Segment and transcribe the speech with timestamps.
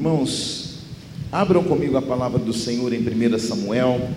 [0.00, 0.78] Irmãos,
[1.30, 4.08] abram comigo a palavra do Senhor em 1 Samuel.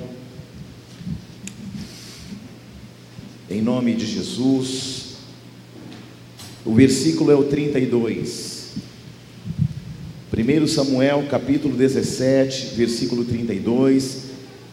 [3.50, 5.16] Em nome de Jesus.
[6.64, 8.75] O versículo é o 32.
[10.32, 14.20] 1 Samuel, capítulo 17, versículo 32.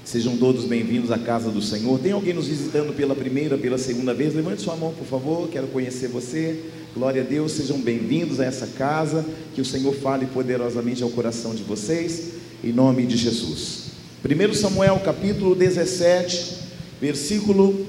[0.04, 1.98] Sejam todos bem-vindos à casa do Senhor.
[1.98, 4.32] Tem alguém nos visitando pela primeira, pela segunda vez?
[4.32, 5.48] Levante sua mão, por favor.
[5.48, 6.62] Quero conhecer você.
[6.94, 7.52] Glória a Deus.
[7.52, 9.24] Sejam bem-vindos a essa casa.
[9.54, 12.32] Que o Senhor fale poderosamente ao coração de vocês.
[12.64, 13.90] Em nome de Jesus.
[14.24, 16.56] 1 Samuel, capítulo 17,
[17.00, 17.86] versículo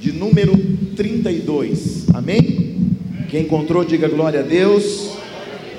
[0.00, 0.52] de número
[0.96, 2.06] 32.
[2.14, 2.96] Amém?
[3.30, 5.10] Quem encontrou, diga glória a Deus.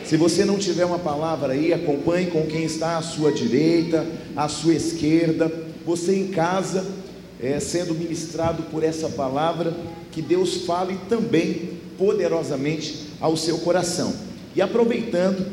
[0.05, 4.05] Se você não tiver uma palavra aí, acompanhe com quem está à sua direita,
[4.35, 5.51] à sua esquerda
[5.89, 6.85] você em casa,
[7.41, 9.73] é, sendo ministrado por essa palavra,
[10.11, 14.11] que Deus fale também poderosamente ao seu coração.
[14.55, 15.45] E aproveitando,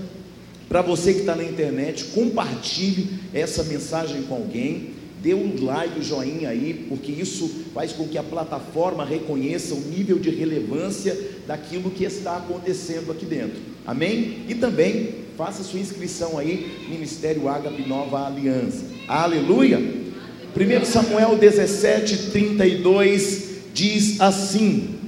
[0.69, 4.91] para você que está na internet, compartilhe essa mensagem com alguém,
[5.23, 9.81] dê um like, um joinha aí, porque isso faz com que a plataforma reconheça o
[9.81, 13.57] nível de relevância daquilo que está acontecendo aqui dentro.
[13.85, 14.45] Amém?
[14.49, 18.85] E também faça sua inscrição aí, Ministério Ágape Nova Aliança.
[19.07, 19.79] Aleluia!
[19.79, 25.06] 1 Samuel 17, 32 diz assim: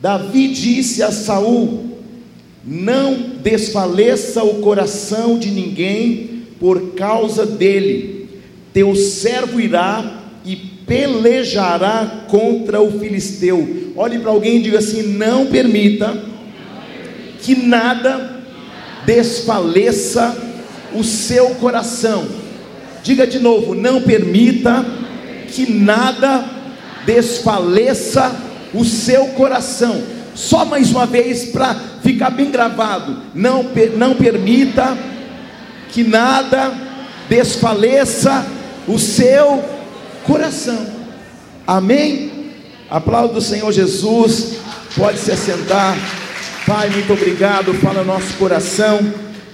[0.00, 1.98] Davi disse a Saul:
[2.64, 8.28] Não desfaleça o coração de ninguém por causa dele.
[8.72, 13.92] Teu servo irá e pelejará contra o filisteu.
[13.96, 16.22] Olhe para alguém e diga assim: Não permita
[17.40, 18.42] que nada
[19.06, 20.36] desfaleça
[20.94, 22.40] o seu coração
[23.02, 24.84] Diga de novo: não permita
[25.48, 26.44] que nada
[27.06, 30.02] desfaleça o seu coração.
[30.34, 33.64] Só mais uma vez para ficar bem gravado: não,
[33.96, 34.96] não permita
[35.90, 36.72] que nada
[37.28, 38.46] desfaleça
[38.86, 39.64] o seu
[40.24, 40.86] coração.
[41.66, 42.52] Amém?
[42.88, 44.56] Aplaudo do Senhor Jesus.
[44.96, 45.96] Pode se assentar.
[46.66, 47.72] Pai, muito obrigado.
[47.74, 48.98] Fala nosso coração.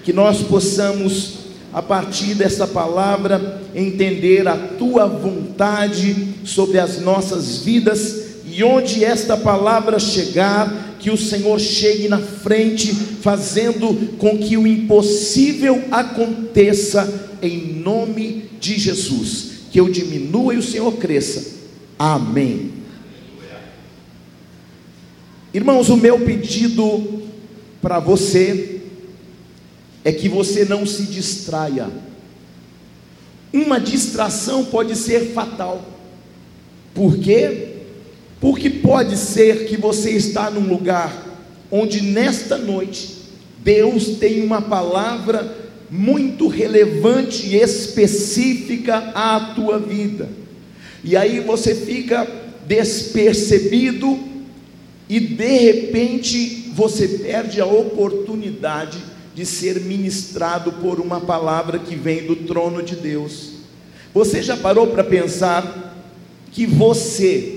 [0.02, 1.36] Que nós possamos
[1.76, 8.25] a partir dessa palavra, entender a tua vontade sobre as nossas vidas
[8.56, 14.66] e onde esta palavra chegar, que o Senhor chegue na frente, fazendo com que o
[14.66, 19.50] impossível aconteça, em nome de Jesus.
[19.70, 21.54] Que eu diminua e o Senhor cresça.
[21.98, 22.72] Amém.
[25.52, 27.24] Irmãos, o meu pedido
[27.82, 28.80] para você
[30.02, 31.90] é que você não se distraia.
[33.52, 35.84] Uma distração pode ser fatal.
[36.94, 37.75] Por quê?
[38.40, 41.24] Porque pode ser que você está num lugar
[41.70, 43.16] onde nesta noite
[43.62, 45.56] Deus tem uma palavra
[45.90, 50.28] muito relevante e específica à tua vida.
[51.02, 52.26] E aí você fica
[52.66, 54.18] despercebido
[55.08, 58.98] e de repente você perde a oportunidade
[59.34, 63.52] de ser ministrado por uma palavra que vem do trono de Deus.
[64.12, 65.94] Você já parou para pensar
[66.50, 67.55] que você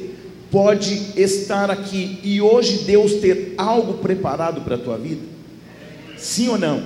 [0.51, 5.21] pode estar aqui e hoje Deus ter algo preparado para a tua vida?
[6.17, 6.83] Sim ou não?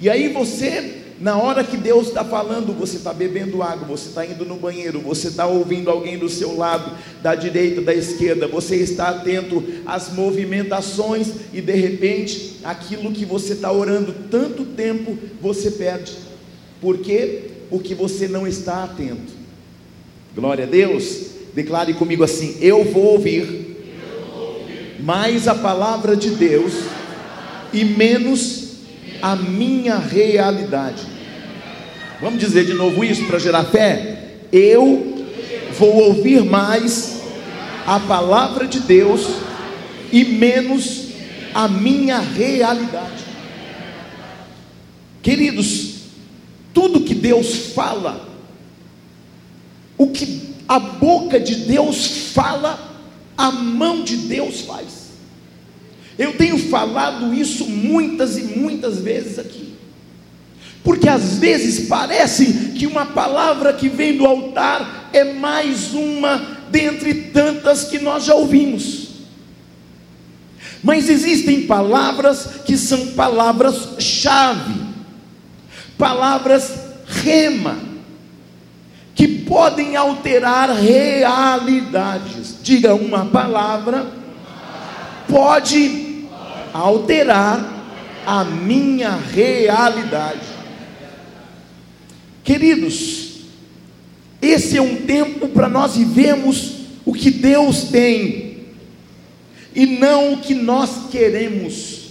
[0.00, 4.26] E aí você na hora que Deus está falando, você está bebendo água, você está
[4.26, 8.76] indo no banheiro, você está ouvindo alguém do seu lado, da direita, da esquerda, você
[8.76, 15.70] está atento às movimentações e de repente aquilo que você está orando tanto tempo você
[15.70, 16.12] perde.
[16.82, 17.50] Por quê?
[17.70, 19.32] Porque você não está atento.
[20.34, 21.35] Glória a Deus.
[21.56, 23.78] Declare comigo assim: Eu vou ouvir
[25.00, 26.74] mais a palavra de Deus
[27.72, 28.74] e menos
[29.22, 31.02] a minha realidade.
[32.20, 34.34] Vamos dizer de novo isso para gerar fé?
[34.52, 35.24] Eu
[35.78, 37.22] vou ouvir mais
[37.86, 39.26] a palavra de Deus
[40.12, 41.06] e menos
[41.54, 43.24] a minha realidade.
[45.22, 45.94] Queridos,
[46.74, 48.28] tudo que Deus fala,
[49.96, 52.78] o que a boca de Deus fala,
[53.36, 55.06] a mão de Deus faz.
[56.18, 59.74] Eu tenho falado isso muitas e muitas vezes aqui.
[60.82, 67.14] Porque às vezes parece que uma palavra que vem do altar é mais uma dentre
[67.32, 69.06] tantas que nós já ouvimos.
[70.82, 74.74] Mas existem palavras que são palavras-chave,
[75.98, 76.72] palavras
[77.06, 77.76] rema,
[79.16, 82.56] que podem alterar realidades.
[82.62, 84.12] Diga uma palavra,
[85.26, 86.26] pode
[86.70, 87.94] alterar
[88.26, 90.46] a minha realidade.
[92.44, 93.38] Queridos,
[94.42, 96.74] esse é um tempo para nós vivermos
[97.06, 98.66] o que Deus tem
[99.74, 102.10] e não o que nós queremos.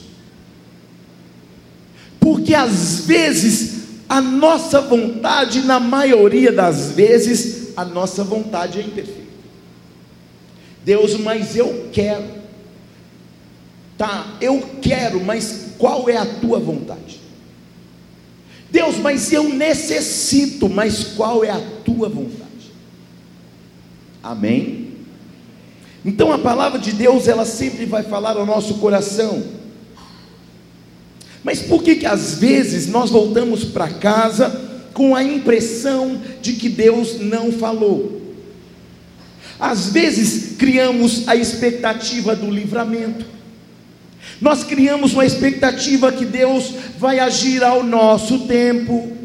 [2.20, 9.26] Porque às vezes a nossa vontade, na maioria das vezes, a nossa vontade é imperfeita.
[10.84, 12.26] Deus, mas eu quero.
[13.98, 17.20] Tá, eu quero, mas qual é a tua vontade?
[18.70, 22.46] Deus, mas eu necessito, mas qual é a tua vontade?
[24.22, 24.90] Amém?
[26.04, 29.44] Então a palavra de Deus, ela sempre vai falar ao nosso coração.
[31.46, 34.50] Mas por que que às vezes nós voltamos para casa
[34.96, 38.20] com a impressão de que Deus não falou?
[39.60, 43.28] Às vezes criamos a expectativa do livramento.
[44.42, 49.16] Nós criamos uma expectativa que Deus vai agir ao nosso tempo.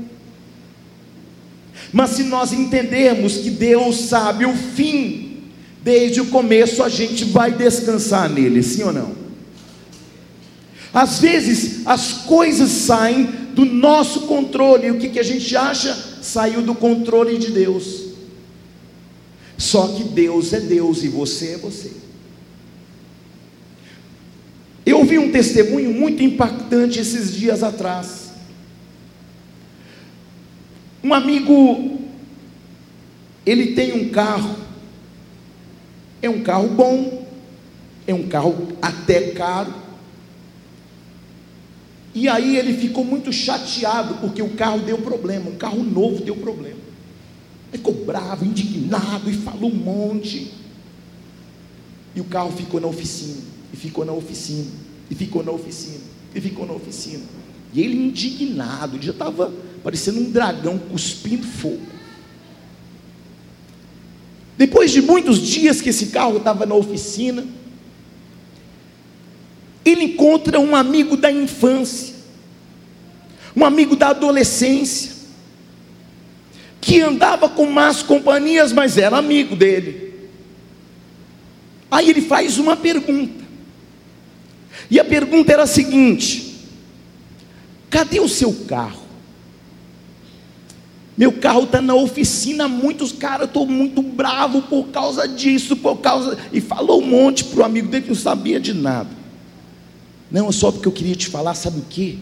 [1.90, 5.44] Mas se nós entendermos que Deus sabe o fim,
[5.82, 9.19] desde o começo a gente vai descansar nele, sim ou não?
[10.92, 15.94] Às vezes as coisas saem do nosso controle, e o que, que a gente acha?
[16.22, 18.10] Saiu do controle de Deus.
[19.56, 21.92] Só que Deus é Deus e você é você.
[24.84, 28.30] Eu ouvi um testemunho muito impactante esses dias atrás.
[31.04, 32.00] Um amigo,
[33.46, 34.56] ele tem um carro,
[36.20, 37.26] é um carro bom,
[38.06, 39.72] é um carro até caro.
[42.14, 46.36] E aí ele ficou muito chateado porque o carro deu problema, um carro novo deu
[46.36, 46.78] problema.
[47.70, 50.52] Ficou bravo, indignado e falou um monte.
[52.14, 53.40] E o carro ficou na oficina,
[53.72, 54.66] e ficou na oficina,
[55.08, 56.00] e ficou na oficina,
[56.34, 57.22] e ficou na oficina.
[57.72, 59.52] E ele indignado, ele já estava
[59.84, 61.86] parecendo um dragão cuspindo fogo.
[64.58, 67.46] Depois de muitos dias que esse carro estava na oficina,
[69.84, 72.14] ele encontra um amigo da infância,
[73.56, 75.12] um amigo da adolescência,
[76.80, 80.28] que andava com más companhias, mas era amigo dele.
[81.90, 83.44] Aí ele faz uma pergunta,
[84.90, 86.56] e a pergunta era a seguinte:
[87.88, 89.00] cadê o seu carro?
[91.20, 96.38] Meu carro está na oficina, muitos caras, estou muito bravo por causa disso, por causa.
[96.50, 99.19] E falou um monte para o amigo dele que não sabia de nada.
[100.30, 102.18] Não, só porque eu queria te falar, sabe o que?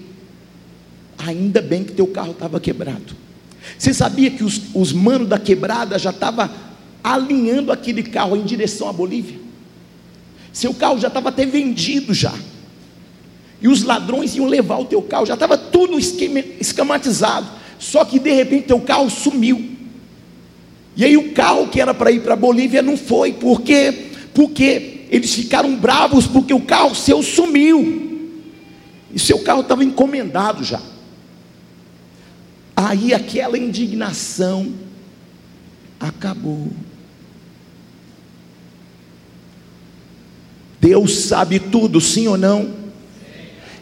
[1.18, 3.16] Ainda bem que teu carro estava quebrado.
[3.76, 6.48] Você sabia que os, os manos da quebrada já estavam
[7.02, 9.38] alinhando aquele carro em direção à Bolívia?
[10.52, 12.34] Seu carro já estava até vendido já.
[13.60, 17.48] E os ladrões iam levar o teu carro, já estava tudo esquematizado.
[17.78, 19.76] Só que de repente teu carro sumiu.
[20.96, 24.06] E aí o carro que era para ir para a Bolívia não foi, por quê?
[24.34, 28.06] Porque eles ficaram bravos porque o carro seu sumiu.
[29.12, 30.80] E seu carro estava encomendado já.
[32.76, 34.72] Aí aquela indignação
[35.98, 36.70] acabou.
[40.80, 42.76] Deus sabe tudo, sim ou não?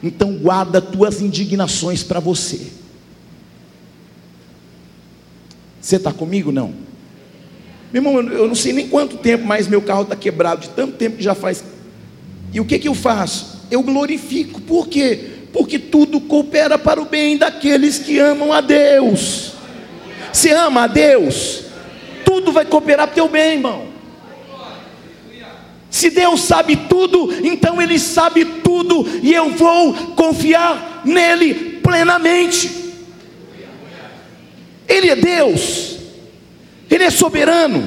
[0.03, 2.73] Então guarda tuas indignações para você.
[5.81, 6.51] Você está comigo?
[6.51, 6.86] Não.
[8.01, 10.95] Meu irmão, eu não sei nem quanto tempo mais meu carro está quebrado, de tanto
[10.95, 11.65] tempo que já faz.
[12.53, 13.67] E o que, que eu faço?
[13.71, 14.61] Eu glorifico.
[14.61, 15.37] Por quê?
[15.57, 19.53] porque tudo coopera para o bem daqueles que amam a Deus.
[20.31, 21.63] Se ama a Deus,
[22.27, 23.87] tudo vai cooperar para o teu bem, irmão.
[25.89, 32.71] Se Deus sabe tudo, então Ele sabe tudo, e eu vou confiar nele plenamente.
[34.87, 35.97] Ele é Deus,
[36.91, 37.87] Ele é soberano,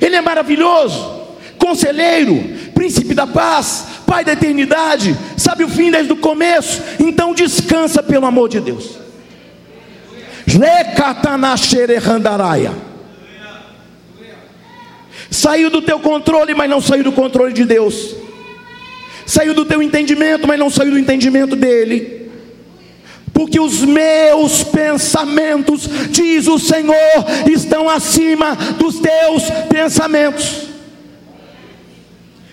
[0.00, 1.22] Ele é maravilhoso,
[1.58, 2.42] conselheiro,
[2.74, 8.24] príncipe da paz, Pai da eternidade, sabe o fim desde o começo, então descansa pelo
[8.24, 8.98] amor de Deus.
[15.28, 18.14] Saiu do teu controle, mas não saiu do controle de Deus.
[19.26, 22.15] Saiu do teu entendimento, mas não saiu do entendimento dele.
[23.36, 26.96] Porque os meus pensamentos, diz o Senhor,
[27.52, 30.62] estão acima dos teus pensamentos.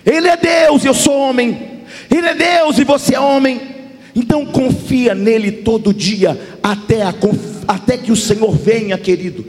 [0.04, 1.80] Ele é Deus e eu sou homem.
[2.14, 3.62] Ele é Deus e você é homem.
[4.14, 7.14] Então confia nele todo dia até, a,
[7.66, 9.46] até que o Senhor venha, querido.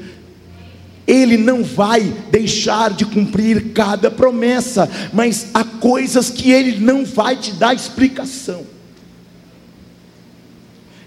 [1.06, 7.36] Ele não vai deixar de cumprir cada promessa, mas há coisas que ele não vai
[7.36, 8.75] te dar explicação.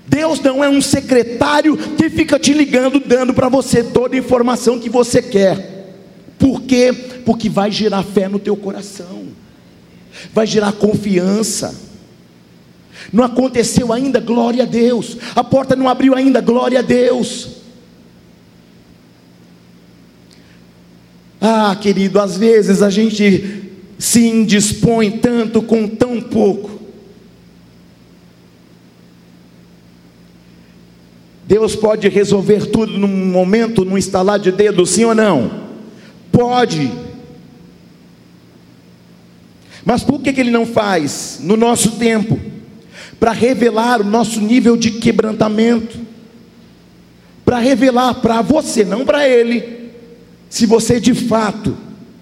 [0.08, 4.78] Deus não é um secretário que fica te ligando, dando para você toda a informação
[4.78, 5.96] que você quer.
[6.38, 6.92] Por quê?
[7.24, 9.28] Porque vai gerar fé no teu coração,
[10.32, 11.74] vai gerar confiança.
[13.12, 15.18] Não aconteceu ainda, glória a Deus.
[15.36, 17.58] A porta não abriu ainda, glória a Deus.
[21.40, 26.77] Ah, querido, às vezes a gente se indispõe tanto com tão pouco.
[31.48, 35.68] Deus pode resolver tudo num momento, num instalar de dedo, sim ou não?
[36.30, 36.92] Pode.
[39.82, 42.38] Mas por que, que Ele não faz no nosso tempo?
[43.18, 45.98] Para revelar o nosso nível de quebrantamento,
[47.46, 49.88] para revelar para você, não para Ele
[50.50, 51.74] se você de fato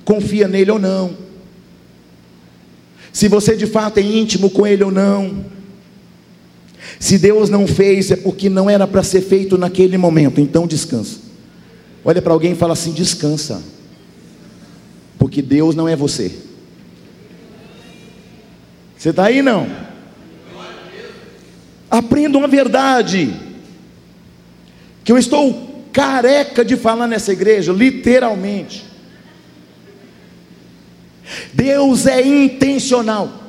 [0.05, 1.17] confia nele ou não,
[3.13, 5.56] se você de fato é íntimo com ele ou não.
[6.99, 11.19] Se Deus não fez, é porque não era para ser feito naquele momento, então descansa.
[12.05, 13.63] Olha para alguém e fala assim: descansa,
[15.19, 16.33] porque Deus não é você.
[18.97, 19.67] Você está aí não?
[21.91, 23.35] Aprenda uma verdade,
[25.05, 28.85] que eu estou careca de falar nessa igreja, literalmente.
[31.53, 33.46] Deus é intencional.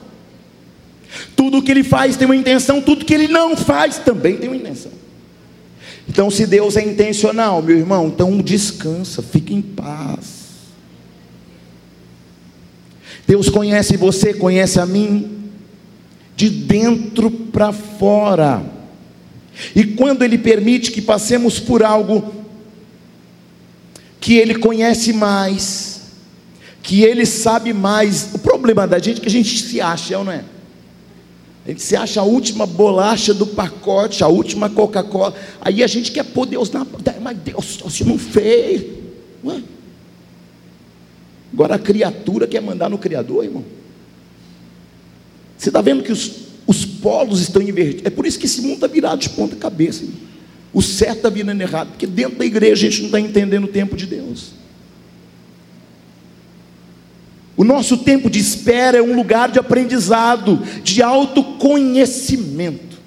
[1.36, 4.58] Tudo que ele faz tem uma intenção, tudo que ele não faz também tem uma
[4.58, 4.92] intenção.
[6.08, 10.38] Então, se Deus é intencional, meu irmão, então descansa, fique em paz.
[13.28, 15.50] Deus conhece você, conhece a mim,
[16.36, 18.64] de dentro para fora.
[19.76, 22.34] E quando Ele permite que passemos por algo
[24.22, 26.02] que Ele conhece mais,
[26.82, 30.18] que Ele sabe mais, o problema da gente é que a gente se acha, é
[30.18, 30.44] ou não é?
[31.68, 35.36] Gente se acha a última bolacha do pacote, a última Coca-Cola.
[35.60, 36.88] Aí a gente quer pôr Deus na.
[37.22, 38.84] Mas Deus, você não fez.
[39.44, 39.62] Ué?
[41.52, 43.66] Agora a criatura quer mandar no Criador, irmão.
[45.58, 48.06] Você está vendo que os os polos estão invertidos.
[48.06, 50.04] É por isso que esse mundo está virado de ponta cabeça.
[50.74, 53.70] O certo está virando errado, porque dentro da igreja a gente não está entendendo o
[53.70, 54.52] tempo de Deus.
[57.58, 62.98] O nosso tempo de espera é um lugar de aprendizado, de autoconhecimento.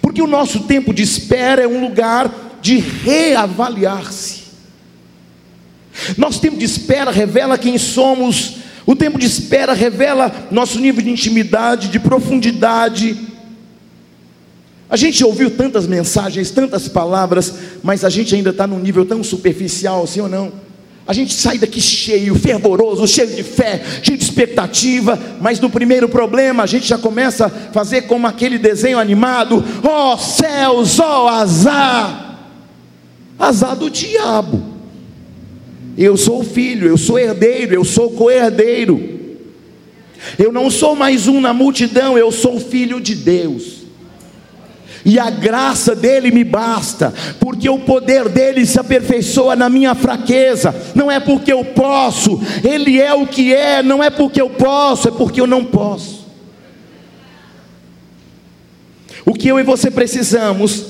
[0.00, 4.44] Porque o nosso tempo de espera é um lugar de reavaliar-se.
[6.16, 11.10] Nosso tempo de espera revela quem somos o tempo de espera revela nosso nível de
[11.10, 13.16] intimidade, de profundidade.
[14.88, 19.22] A gente ouviu tantas mensagens, tantas palavras, mas a gente ainda está num nível tão
[19.22, 20.52] superficial, sim ou não?
[21.06, 26.08] A gente sai daqui cheio, fervoroso, cheio de fé, cheio de expectativa, mas no primeiro
[26.08, 31.24] problema a gente já começa a fazer como aquele desenho animado: ó oh, céus, ó
[31.24, 32.38] oh, azar,
[33.38, 34.62] azar do diabo.
[35.98, 39.18] Eu sou filho, eu sou herdeiro, eu sou co-herdeiro.
[40.38, 43.79] Eu não sou mais um na multidão, eu sou filho de Deus.
[45.04, 50.74] E a graça dele me basta, porque o poder dele se aperfeiçoa na minha fraqueza.
[50.94, 55.08] Não é porque eu posso, ele é o que é, não é porque eu posso,
[55.08, 56.20] é porque eu não posso.
[59.24, 60.84] O que eu e você precisamos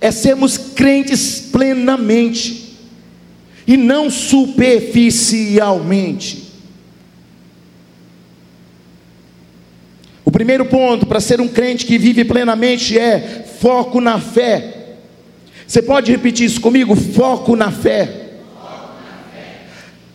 [0.00, 2.76] é sermos crentes plenamente
[3.66, 6.43] e não superficialmente.
[10.24, 14.96] O primeiro ponto para ser um crente que vive plenamente é foco na fé.
[15.66, 16.96] Você pode repetir isso comigo?
[16.96, 18.22] Foco na fé.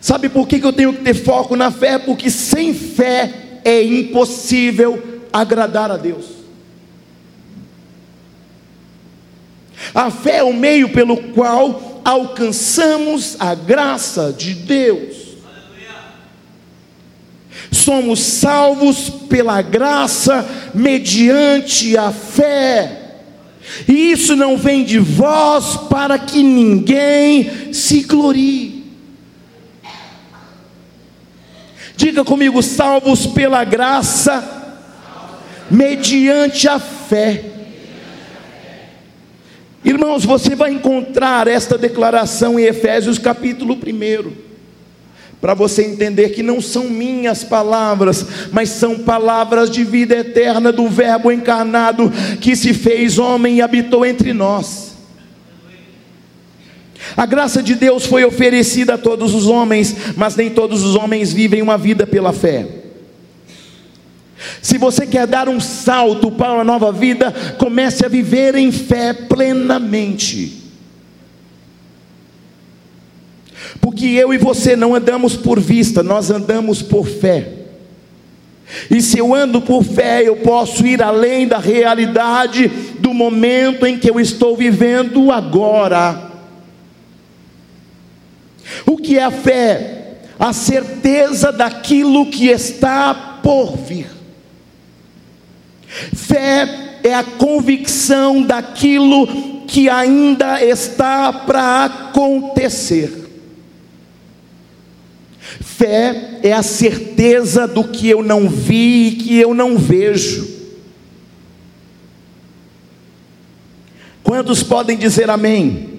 [0.00, 1.98] Sabe por que eu tenho que ter foco na fé?
[1.98, 6.40] Porque sem fé é impossível agradar a Deus.
[9.94, 15.19] A fé é o meio pelo qual alcançamos a graça de Deus.
[17.70, 23.00] Somos salvos pela graça mediante a fé.
[23.86, 28.84] E isso não vem de vós para que ninguém se glorie.
[31.96, 34.60] Diga comigo, salvos pela graça
[35.70, 37.44] mediante a fé.
[39.84, 44.49] Irmãos, você vai encontrar esta declaração em Efésios capítulo 1,
[45.40, 50.88] para você entender que não são minhas palavras, mas são palavras de vida eterna do
[50.88, 54.90] Verbo encarnado que se fez homem e habitou entre nós.
[57.16, 61.32] A graça de Deus foi oferecida a todos os homens, mas nem todos os homens
[61.32, 62.66] vivem uma vida pela fé.
[64.60, 69.12] Se você quer dar um salto para uma nova vida, comece a viver em fé
[69.12, 70.59] plenamente.
[73.80, 77.60] Porque eu e você não andamos por vista, nós andamos por fé.
[78.90, 83.98] E se eu ando por fé, eu posso ir além da realidade do momento em
[83.98, 86.30] que eu estou vivendo agora.
[88.86, 90.18] O que é a fé?
[90.38, 94.06] A certeza daquilo que está por vir.
[96.14, 99.26] Fé é a convicção daquilo
[99.66, 103.19] que ainda está para acontecer.
[105.60, 110.48] Fé é a certeza do que eu não vi e que eu não vejo.
[114.22, 115.98] Quantos podem dizer amém?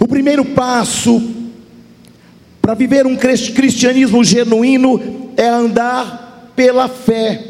[0.00, 1.34] O primeiro passo
[2.62, 7.44] para viver um cristianismo genuíno é andar pela fé.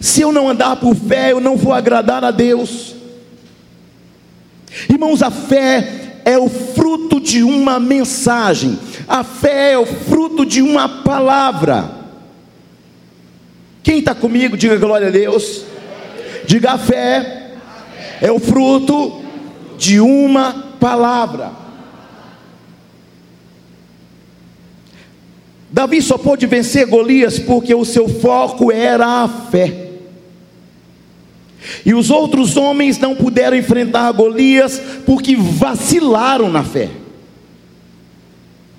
[0.00, 2.94] Se eu não andar por fé, eu não vou agradar a Deus.
[4.88, 5.99] Irmãos, a fé
[6.30, 11.90] é o fruto de uma mensagem, a fé é o fruto de uma palavra.
[13.82, 15.64] Quem está comigo, diga glória a Deus.
[16.46, 17.40] Diga a fé
[18.20, 19.22] é o fruto
[19.78, 21.52] de uma palavra.
[25.70, 29.79] Davi só pôde vencer Golias porque o seu foco era a fé.
[31.84, 36.90] E os outros homens não puderam enfrentar Golias porque vacilaram na fé.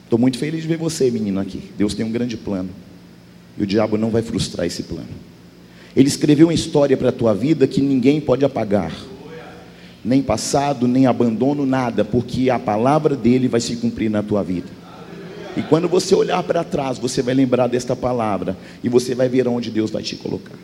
[0.04, 1.64] Estou muito feliz de ver você, menino, aqui.
[1.78, 2.70] Deus tem um grande plano.
[3.58, 5.08] E o diabo não vai frustrar esse plano.
[5.96, 8.92] Ele escreveu uma história para a tua vida que ninguém pode apagar.
[10.04, 14.68] Nem passado, nem abandono, nada, porque a palavra dele vai se cumprir na tua vida.
[15.56, 19.48] E quando você olhar para trás, você vai lembrar desta palavra e você vai ver
[19.48, 20.58] onde Deus vai te colocar.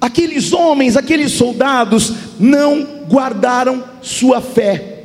[0.00, 5.00] Aqueles homens, aqueles soldados não guardaram sua fé.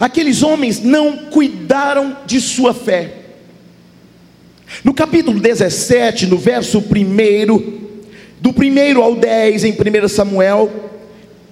[0.00, 3.14] Aqueles homens não cuidaram de sua fé.
[4.82, 6.82] No capítulo 17, no verso 1,
[8.40, 10.90] do 1 ao 10 em 1 Samuel,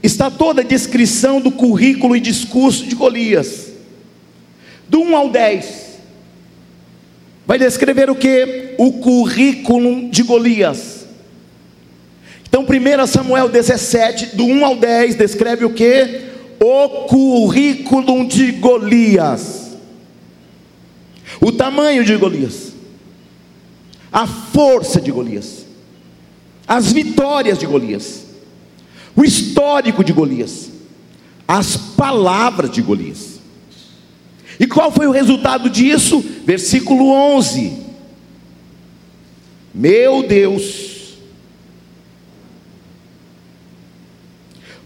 [0.03, 3.73] está toda a descrição do currículo e discurso de Golias.
[4.89, 5.99] Do 1 ao 10,
[7.47, 8.75] vai descrever o que?
[8.79, 10.96] O currículo de Golias.
[12.49, 16.23] Então, 1 Samuel 17, do 1 ao 10, descreve o que?
[16.61, 19.77] O currículo de Golias.
[21.41, 22.73] O tamanho de Golias.
[24.13, 25.67] A força de Golias.
[26.67, 28.27] As vitórias de Golias
[29.17, 30.71] o histórico de Golias,
[31.49, 33.41] as palavras de Golias.
[34.61, 36.23] E qual foi o resultado disso?
[36.45, 37.87] Versículo 11.
[39.75, 40.96] Meu Deus,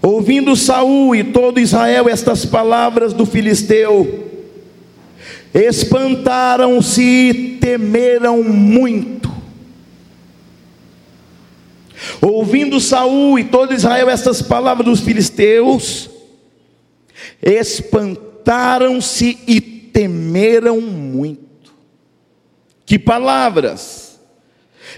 [0.03, 4.29] ouvindo Saul e todo Israel estas palavras do filisteu,
[5.53, 9.31] espantaram-se e temeram muito.
[12.21, 16.09] Ouvindo Saul e todo Israel estas palavras dos filisteus,
[17.43, 21.75] espantaram-se e temeram muito.
[22.87, 24.19] Que palavras?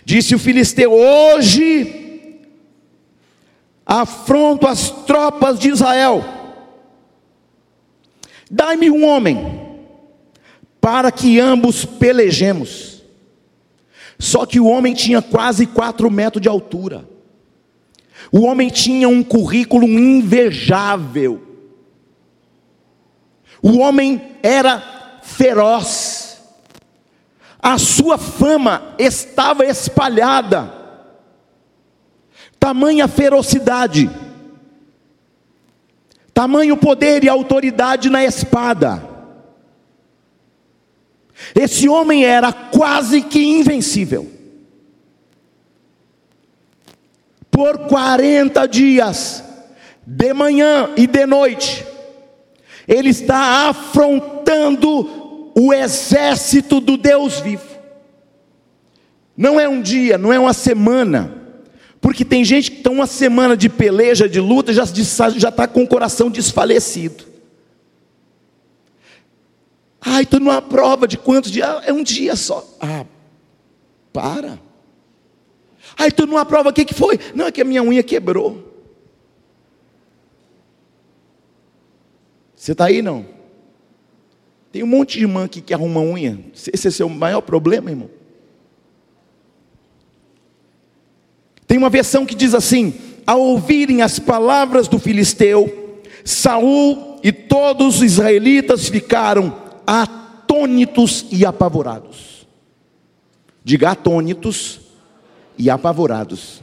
[0.05, 2.02] Disse o filisteu: Hoje
[4.01, 6.25] afronto as tropas de Israel.
[8.51, 9.61] Dai-me um homem,
[10.81, 13.03] para que ambos pelejemos.
[14.19, 17.07] Só que o homem tinha quase quatro metros de altura.
[18.31, 21.43] O homem tinha um currículo invejável.
[23.61, 26.41] O homem era feroz.
[27.61, 30.82] A sua fama estava espalhada.
[32.63, 34.09] Tamanha ferocidade.
[36.33, 39.03] Tamanho poder e autoridade na espada.
[41.55, 44.31] Esse homem era quase que invencível.
[47.53, 49.45] por 40 dias,
[50.07, 51.87] de manhã e de noite,
[52.89, 57.71] ele está afrontando o exército do Deus vivo.
[59.37, 61.42] Não é um dia, não é uma semana,
[62.13, 65.89] porque tem gente que está uma semana de peleja, de luta, já está com o
[65.89, 67.25] coração desfalecido.
[69.99, 71.67] Ai, estou numa prova de quantos dias?
[71.87, 72.69] É um dia só.
[72.79, 73.07] Ah,
[74.13, 74.61] para.
[75.97, 77.19] Aí tu numa prova, o que, que foi?
[77.35, 78.63] Não, é que a minha unha quebrou.
[82.55, 83.25] Você está aí não?
[84.71, 86.39] Tem um monte de irmã aqui que arruma unha.
[86.53, 88.11] Esse é o seu maior problema, irmão.
[91.73, 92.93] Tem uma versão que diz assim:
[93.27, 99.57] ao ouvirem as palavras do filisteu, Saul e todos os israelitas ficaram
[99.87, 102.47] atônitos e apavorados.
[103.65, 104.81] Diga atônitos
[105.57, 106.61] e apavorados.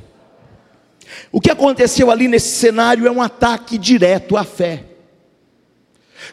[1.31, 4.83] O que aconteceu ali nesse cenário é um ataque direto à fé.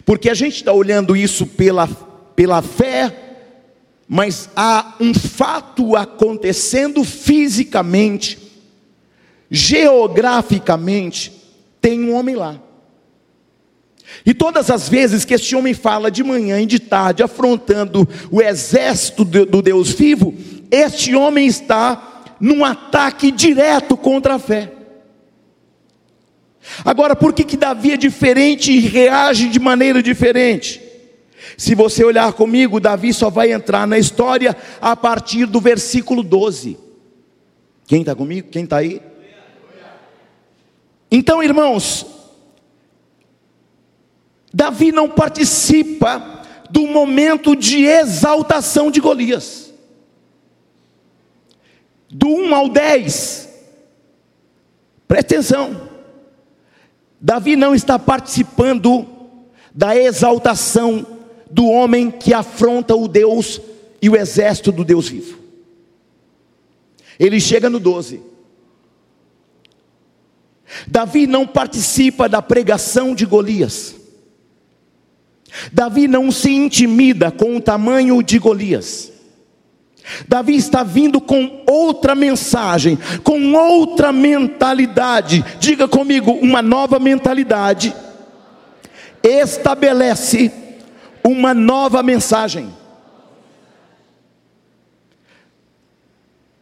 [0.04, 1.88] Porque a gente está olhando isso pela,
[2.36, 3.38] pela fé,
[4.06, 8.44] mas há um fato acontecendo fisicamente,
[9.50, 11.32] geograficamente,
[11.80, 12.60] tem um homem lá.
[14.24, 18.40] E todas as vezes que este homem fala de manhã e de tarde, afrontando o
[18.40, 20.34] exército do Deus vivo,
[20.70, 24.72] este homem está num ataque direto contra a fé.
[26.84, 30.82] Agora, por que, que Davi é diferente e reage de maneira diferente?
[31.56, 36.76] Se você olhar comigo, Davi só vai entrar na história a partir do versículo 12.
[37.86, 38.48] Quem está comigo?
[38.50, 39.00] Quem está aí?
[41.10, 42.06] Então, irmãos,
[44.52, 49.72] Davi não participa do momento de exaltação de Golias.
[52.08, 53.48] Do 1 ao 10,
[55.06, 55.90] preste atenção.
[57.20, 59.06] Davi não está participando
[59.74, 61.06] da exaltação
[61.50, 63.60] do homem que afronta o Deus
[64.00, 65.38] e o exército do Deus vivo.
[67.18, 68.22] Ele chega no 12.
[70.86, 73.94] Davi não participa da pregação de Golias.
[75.72, 79.12] Davi não se intimida com o tamanho de Golias.
[80.28, 85.44] Davi está vindo com outra mensagem, com outra mentalidade.
[85.58, 87.94] Diga comigo, uma nova mentalidade
[89.22, 90.52] estabelece
[91.24, 92.72] uma nova mensagem.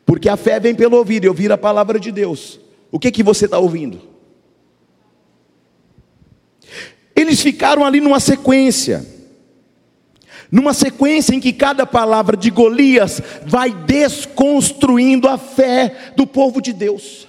[0.07, 2.64] Porque a fé vem pelo ouvir e ouvir a palavra de Deus.
[2.95, 4.01] O que que você está ouvindo?
[7.17, 9.05] Eles ficaram ali numa sequência
[10.49, 16.73] numa sequência em que cada palavra de Golias vai desconstruindo a fé do povo de
[16.73, 17.27] Deus.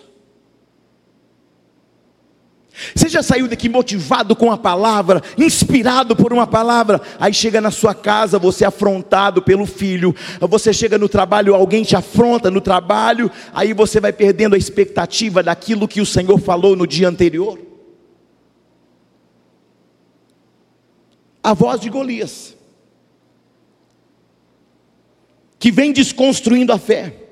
[2.93, 7.71] Você já saiu daqui motivado com a palavra, inspirado por uma palavra, aí chega na
[7.71, 12.59] sua casa, você é afrontado pelo filho, você chega no trabalho, alguém te afronta no
[12.59, 17.59] trabalho, aí você vai perdendo a expectativa daquilo que o Senhor falou no dia anterior.
[21.41, 22.55] A voz de Golias
[25.65, 27.24] que vem desconstruindo a fé.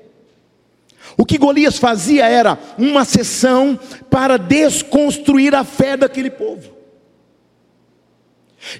[1.16, 3.78] O que Golias fazia era uma sessão
[4.10, 6.72] para desconstruir a fé daquele povo.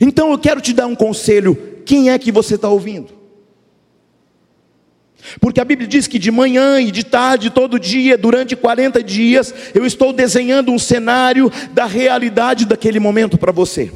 [0.01, 3.25] Então eu quero te dar um conselho: quem é que você está ouvindo?
[5.41, 9.55] Porque a Bíblia diz que de manhã e de tarde, todo dia, durante 40 dias,
[9.75, 13.91] eu estou desenhando um cenário da realidade daquele momento para você.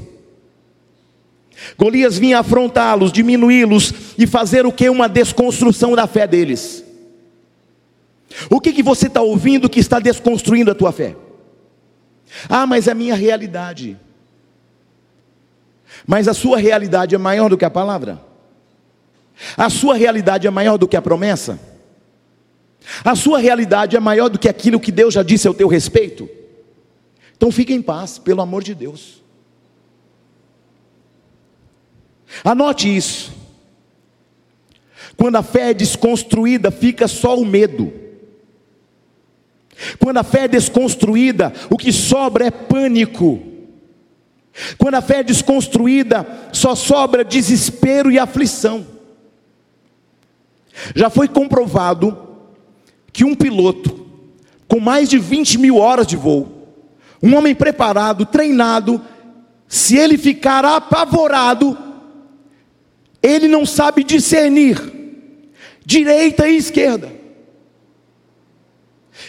[1.76, 4.88] Golias vinha afrontá-los, diminuí-los e fazer o que?
[4.88, 6.84] Uma desconstrução da fé deles.
[8.50, 11.16] O que, que você está ouvindo que está desconstruindo a tua fé?
[12.48, 13.96] Ah, mas é a minha realidade.
[16.06, 18.20] Mas a sua realidade é maior do que a palavra?
[19.56, 21.58] A sua realidade é maior do que a promessa?
[23.04, 26.28] A sua realidade é maior do que aquilo que Deus já disse ao teu respeito?
[27.36, 29.22] Então fique em paz, pelo amor de Deus.
[32.44, 33.32] Anote isso.
[35.16, 38.07] Quando a fé é desconstruída, fica só o medo.
[39.98, 43.42] Quando a fé é desconstruída, o que sobra é pânico.
[44.76, 48.86] Quando a fé é desconstruída, só sobra desespero e aflição.
[50.94, 52.16] Já foi comprovado
[53.12, 54.06] que um piloto,
[54.66, 56.68] com mais de 20 mil horas de voo,
[57.22, 59.00] um homem preparado, treinado,
[59.66, 61.76] se ele ficar apavorado,
[63.22, 64.98] ele não sabe discernir
[65.84, 67.17] direita e esquerda.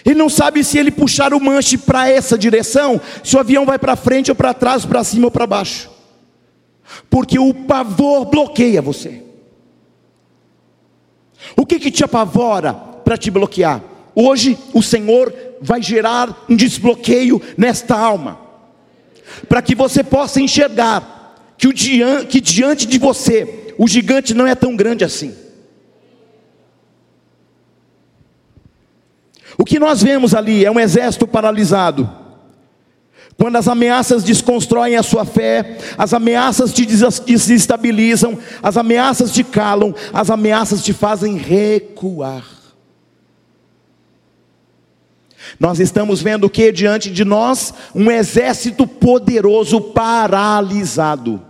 [0.05, 3.77] Ele não sabe se ele puxar o manche para essa direção, se o avião vai
[3.77, 5.89] para frente ou para trás, para cima ou para baixo.
[7.09, 9.23] Porque o pavor bloqueia você.
[11.55, 13.83] O que, que te apavora para te bloquear?
[14.15, 18.39] Hoje o Senhor vai gerar um desbloqueio nesta alma,
[19.47, 24.55] para que você possa enxergar que, o que diante de você o gigante não é
[24.55, 25.33] tão grande assim.
[29.59, 32.09] O que nós vemos ali é um exército paralisado,
[33.37, 39.93] quando as ameaças desconstroem a sua fé, as ameaças te desestabilizam, as ameaças te calam,
[40.13, 42.45] as ameaças te fazem recuar.
[45.59, 47.73] Nós estamos vendo o que diante de nós?
[47.93, 51.41] Um exército poderoso paralisado.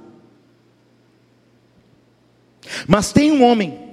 [2.88, 3.89] Mas tem um homem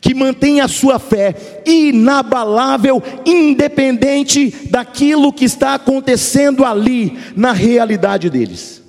[0.00, 8.82] que mantém a sua fé inabalável, independente daquilo que está acontecendo ali, na realidade deles.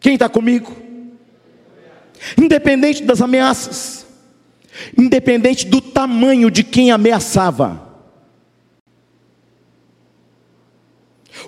[0.00, 0.74] Quem está comigo?
[2.36, 4.06] Independente das ameaças,
[4.98, 7.90] independente do tamanho de quem ameaçava.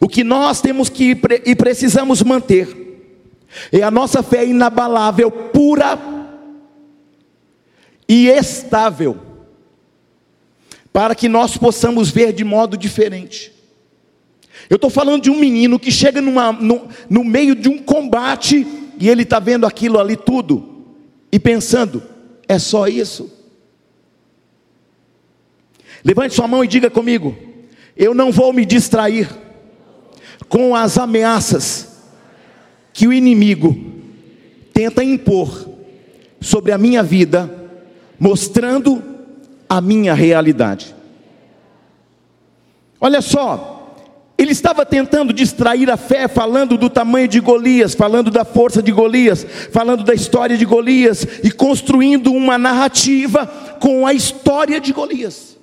[0.01, 2.85] O que nós temos que e precisamos manter
[3.71, 5.97] é a nossa fé inabalável, pura,
[8.09, 9.19] e estável,
[10.93, 13.53] para que nós possamos ver de modo diferente.
[14.69, 18.67] Eu estou falando de um menino que chega numa, no, no meio de um combate
[18.99, 20.87] e ele está vendo aquilo ali tudo
[21.31, 22.03] e pensando:
[22.49, 23.31] é só isso?
[26.05, 27.37] Levante sua mão e diga comigo:
[27.97, 29.29] eu não vou me distrair
[30.49, 32.03] com as ameaças
[32.93, 33.77] que o inimigo
[34.73, 35.69] tenta impor
[36.41, 37.64] sobre a minha vida
[38.19, 39.03] mostrando
[39.69, 40.95] a minha realidade.
[43.01, 43.97] Olha só,
[44.37, 48.91] ele estava tentando distrair a fé, falando do tamanho de Golias, falando da força de
[48.91, 53.47] Golias, falando da história de Golias e construindo uma narrativa
[53.81, 55.54] com a história de Golias.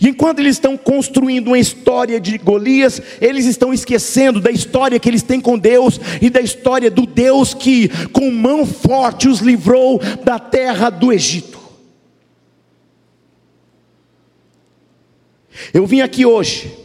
[0.00, 5.08] E enquanto eles estão construindo uma história de Golias, eles estão esquecendo da história que
[5.08, 10.00] eles têm com Deus e da história do Deus que, com mão forte, os livrou
[10.24, 11.58] da terra do Egito.
[15.72, 16.76] Eu vim aqui hoje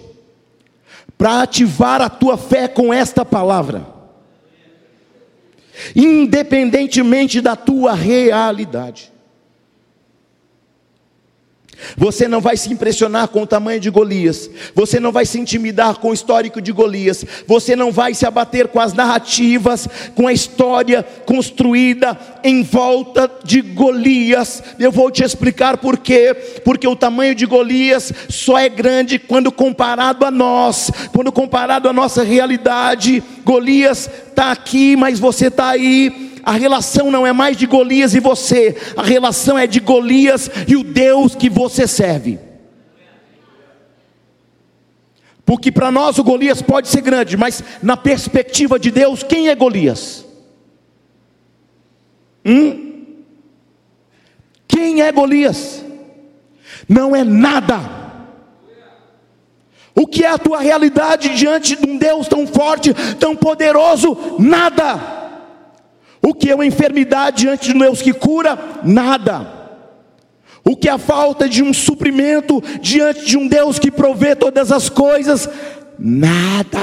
[1.17, 3.85] para ativar a tua fé com esta palavra,
[5.95, 9.12] independentemente da tua realidade.
[11.97, 15.97] Você não vai se impressionar com o tamanho de Golias, você não vai se intimidar
[15.97, 20.33] com o histórico de Golias, você não vai se abater com as narrativas, com a
[20.33, 24.63] história construída em volta de Golias.
[24.79, 26.35] Eu vou te explicar por quê.
[26.63, 31.93] Porque o tamanho de Golias só é grande quando comparado a nós, quando comparado à
[31.93, 33.23] nossa realidade.
[33.43, 38.19] Golias está aqui, mas você está aí a relação não é mais de Golias e
[38.19, 42.39] você, a relação é de Golias e o Deus que você serve.
[45.45, 49.56] Porque para nós o Golias pode ser grande, mas na perspectiva de Deus, quem é
[49.56, 50.25] Golias?
[52.45, 53.15] Hum?
[54.67, 55.84] Quem é Golias?
[56.88, 57.99] Não é nada.
[59.95, 64.17] O que é a tua realidade diante de um Deus tão forte, tão poderoso?
[64.39, 65.28] Nada.
[66.21, 68.58] O que é uma enfermidade diante de Deus que cura?
[68.84, 69.60] Nada.
[70.63, 74.71] O que é a falta de um suprimento diante de um Deus que provê todas
[74.71, 75.49] as coisas?
[75.97, 76.79] Nada.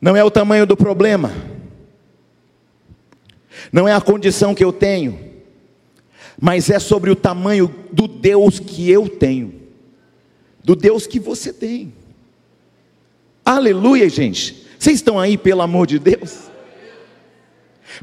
[0.00, 1.32] Não é o tamanho do problema,
[3.72, 5.18] não é a condição que eu tenho,
[6.40, 9.65] mas é sobre o tamanho do Deus que eu tenho
[10.66, 11.94] do Deus que você tem.
[13.44, 14.66] Aleluia, gente.
[14.76, 16.50] Vocês estão aí, pelo amor de Deus?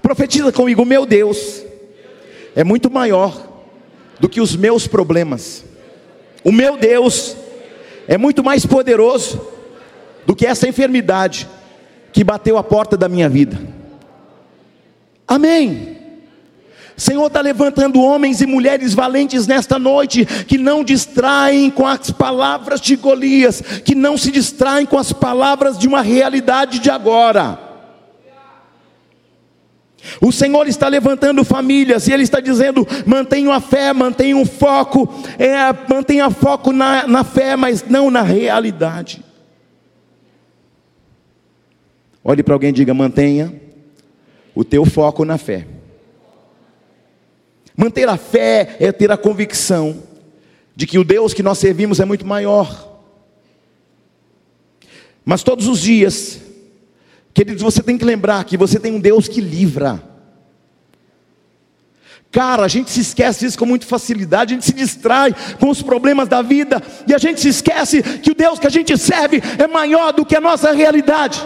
[0.02, 1.62] Profetiza comigo, meu Deus
[2.56, 3.66] é muito maior
[4.18, 5.66] do que os meus problemas.
[6.42, 7.36] O meu Deus
[8.08, 9.46] é muito mais poderoso
[10.26, 11.50] do que essa enfermidade
[12.14, 13.60] que bateu a porta da minha vida.
[15.28, 15.98] Amém.
[16.96, 22.80] Senhor está levantando homens e mulheres valentes nesta noite, que não distraem com as palavras
[22.80, 27.60] de Golias, que não se distraem com as palavras de uma realidade de agora.
[30.22, 35.08] O Senhor está levantando famílias e Ele está dizendo: mantenham a fé, mantenham o foco,
[35.40, 39.24] é, mantenha foco na, na fé, mas não na realidade.
[42.24, 43.54] Olhe para alguém e diga: mantenha
[44.54, 45.68] o teu foco na fé.
[47.76, 50.04] Manter a fé é ter a convicção
[50.76, 53.02] de que o Deus que nós servimos é muito maior.
[55.26, 56.40] Mas todos os dias,
[57.34, 60.04] queridos, você tem que lembrar que você tem um Deus que livra.
[62.32, 65.84] Cara, a gente se esquece disso com muita facilidade, a gente se distrai com os
[65.84, 69.40] problemas da vida, e a gente se esquece que o Deus que a gente serve
[69.60, 71.46] é maior do que a nossa realidade.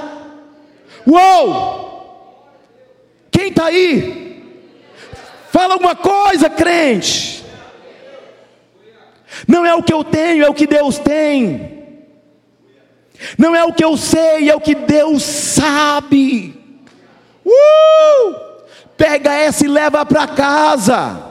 [1.06, 1.88] Uou!
[3.30, 4.27] Quem está aí?
[5.58, 7.44] Fala alguma coisa, crente.
[9.48, 11.84] Não é o que eu tenho, é o que Deus tem.
[13.40, 16.56] Não é o que eu sei, é o que Deus sabe.
[17.44, 18.36] Uh!
[18.96, 21.24] Pega essa e leva para casa.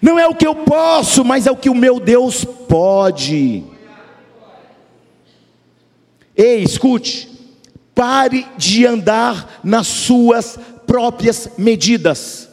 [0.00, 3.62] Não é o que eu posso, mas é o que o meu Deus pode.
[6.36, 7.30] Ei, escute.
[7.94, 10.58] Pare de andar nas suas
[10.88, 12.50] próprias medidas.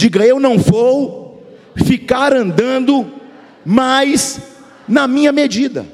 [0.00, 1.44] Diga, eu não vou
[1.76, 3.12] ficar andando
[3.62, 4.40] mais
[4.88, 5.84] na minha medida.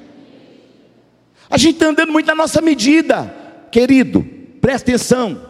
[1.51, 3.35] A gente está andando muito na nossa medida,
[3.69, 4.25] querido,
[4.61, 5.43] presta atenção.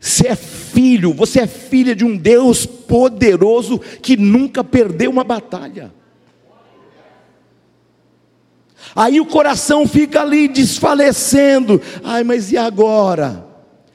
[0.00, 5.94] Você é filho, você é filha de um Deus poderoso que nunca perdeu uma batalha.
[8.96, 11.80] Aí o coração fica ali desfalecendo.
[12.02, 13.49] Ai, mas e agora?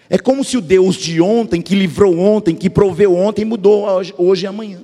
[0.09, 3.85] É como se o Deus de ontem, que livrou ontem, que proveu ontem, mudou
[4.17, 4.81] hoje, e amanhã.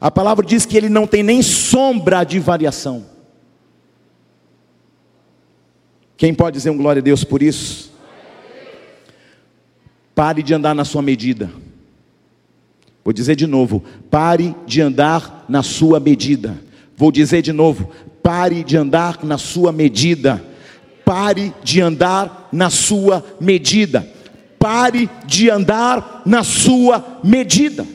[0.00, 3.06] A palavra diz que ele não tem nem sombra de variação.
[6.16, 7.92] Quem pode dizer um glória a Deus por isso?
[10.14, 11.50] Pare de andar na sua medida.
[13.04, 16.60] Vou dizer de novo: pare de andar na sua medida.
[16.96, 17.90] Vou dizer de novo:
[18.22, 20.44] pare de andar na sua medida.
[21.04, 24.08] Pare de andar na sua medida.
[24.58, 27.86] Pare de andar na sua medida.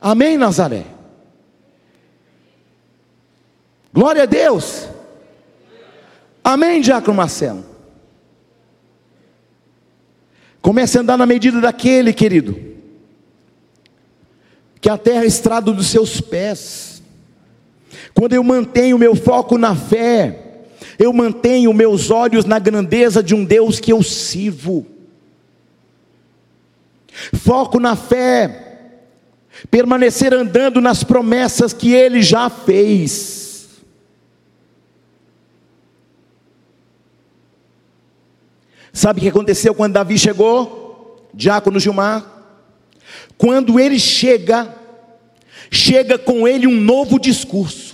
[0.00, 0.84] Amém, Nazaré?
[3.92, 4.88] Glória a Deus.
[6.44, 7.64] Amém, Diácono Marcelo.
[10.62, 12.58] Comece a andar na medida daquele, querido,
[14.80, 16.97] que a terra estrada dos seus pés.
[18.18, 20.64] Quando eu mantenho meu foco na fé,
[20.98, 24.84] eu mantenho meus olhos na grandeza de um Deus que eu sirvo.
[27.32, 28.90] Foco na fé,
[29.70, 33.68] permanecer andando nas promessas que Ele já fez.
[38.92, 41.30] Sabe o que aconteceu quando Davi chegou?
[41.32, 42.26] Diácono Gilmar.
[43.36, 44.74] Quando ele chega,
[45.70, 47.87] chega com ele um novo discurso.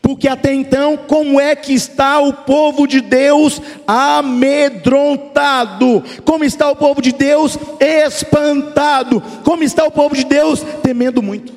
[0.00, 6.04] Porque até então, como é que está o povo de Deus amedrontado?
[6.24, 9.20] Como está o povo de Deus espantado?
[9.44, 11.52] Como está o povo de Deus temendo muito?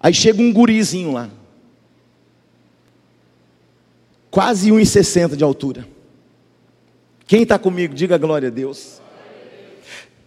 [0.00, 1.28] Aí chega um gurizinho lá,
[4.30, 5.86] quase 1,60 de altura.
[7.26, 9.00] Quem está comigo, diga glória a Deus.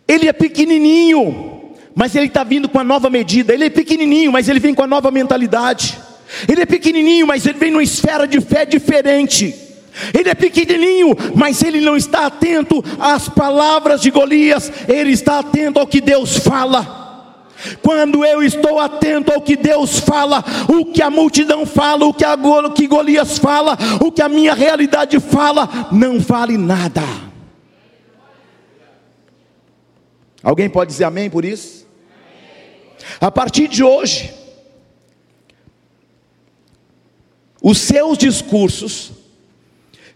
[0.07, 3.53] Ele é pequenininho, mas ele está vindo com a nova medida.
[3.53, 5.99] Ele é pequenininho, mas ele vem com a nova mentalidade.
[6.48, 9.54] Ele é pequenininho, mas ele vem numa esfera de fé diferente.
[10.13, 15.80] Ele é pequenininho, mas ele não está atento às palavras de Golias, ele está atento
[15.80, 17.02] ao que Deus fala.
[17.82, 22.26] Quando eu estou atento ao que Deus fala, o que a multidão fala, o que,
[22.26, 27.04] a, o que Golias fala, o que a minha realidade fala, não vale nada.
[30.41, 31.88] Alguém pode dizer amém por isso?
[33.22, 34.34] A partir de hoje,
[37.63, 39.13] os seus discursos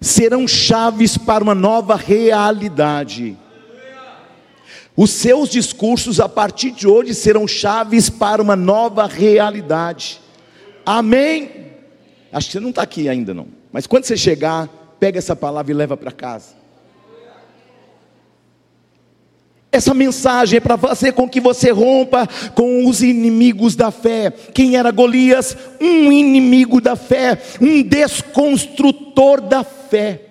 [0.02, 3.38] serão chaves para uma nova realidade.
[4.98, 10.20] Os seus discursos a partir de hoje serão chaves para uma nova realidade.
[10.86, 11.72] Amém?
[12.34, 13.48] Acho que você não está aqui ainda não.
[13.72, 14.68] Mas quando você chegar,
[15.00, 16.57] pega essa palavra e leva para casa.
[19.72, 24.32] Essa mensagem é para fazer com que você rompa com os inimigos da fé.
[24.32, 25.58] Quem era Golias?
[25.80, 30.22] Um inimigo da fé, um desconstrutor da fé.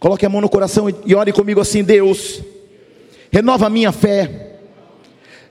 [0.00, 2.42] Coloque a mão no coração e ore comigo assim: Deus,
[3.30, 4.56] renova a minha fé,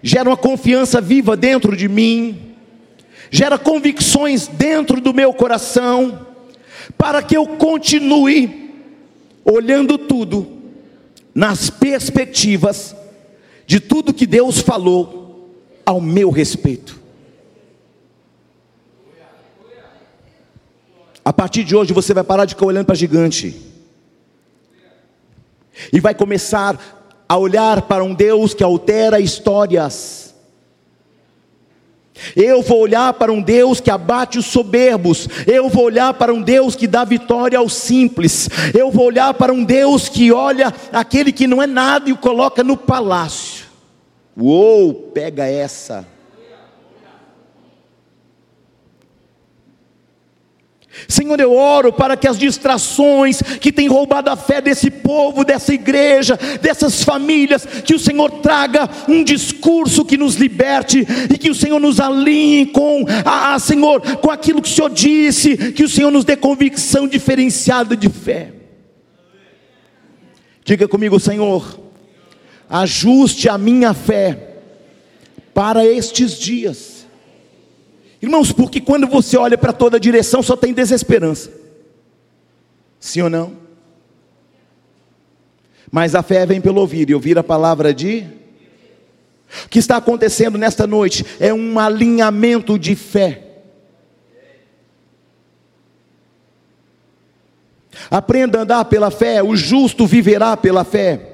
[0.02, 2.56] gera uma confiança viva dentro de mim,
[3.30, 6.28] gera convicções dentro do meu coração,
[6.98, 8.61] para que eu continue
[9.52, 10.48] olhando tudo
[11.34, 12.96] nas perspectivas
[13.66, 15.50] de tudo que Deus falou
[15.86, 17.00] ao meu respeito.
[21.24, 23.62] A partir de hoje você vai parar de ficar olhando para gigante
[25.94, 26.80] e vai começar
[27.30, 30.21] a olhar para um Deus que altera histórias.
[32.36, 35.28] Eu vou olhar para um Deus que abate os soberbos.
[35.48, 38.50] Eu vou olhar para um Deus que dá vitória aos simples.
[38.78, 42.18] Eu vou olhar para um Deus que olha aquele que não é nada e o
[42.18, 43.66] coloca no palácio.
[44.38, 46.06] Uou, pega essa.
[51.08, 55.74] Senhor, eu oro para que as distrações que têm roubado a fé desse povo, dessa
[55.74, 61.56] igreja, dessas famílias, que o Senhor traga um discurso que nos liberte e que o
[61.56, 65.90] Senhor nos alinhe com, a, a, Senhor, com aquilo que o Senhor disse, que o
[65.90, 68.52] Senhor nos dê convicção diferenciada de fé.
[70.66, 71.80] Diga comigo, Senhor,
[72.70, 74.56] ajuste a minha fé
[75.54, 77.01] para estes dias
[78.22, 81.52] Irmãos, porque quando você olha para toda direção só tem desesperança.
[83.00, 83.58] Sim ou não?
[85.92, 88.26] Mas a fé vem pelo ouvir e ouvir a palavra de.
[89.66, 93.48] O que está acontecendo nesta noite é um alinhamento de fé.
[98.10, 101.28] Aprenda a andar pela fé, o justo viverá pela fé.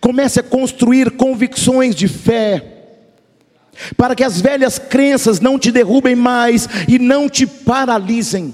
[0.00, 2.77] Comece a construir convicções de fé
[3.96, 8.52] para que as velhas crenças não te derrubem mais e não te paralisem.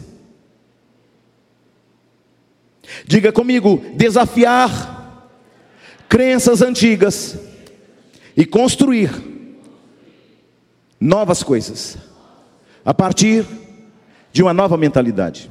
[3.06, 5.30] Diga comigo: desafiar
[6.08, 7.38] crenças antigas
[8.36, 9.10] e construir
[11.00, 11.98] novas coisas
[12.84, 13.46] a partir
[14.32, 15.50] de uma nova mentalidade.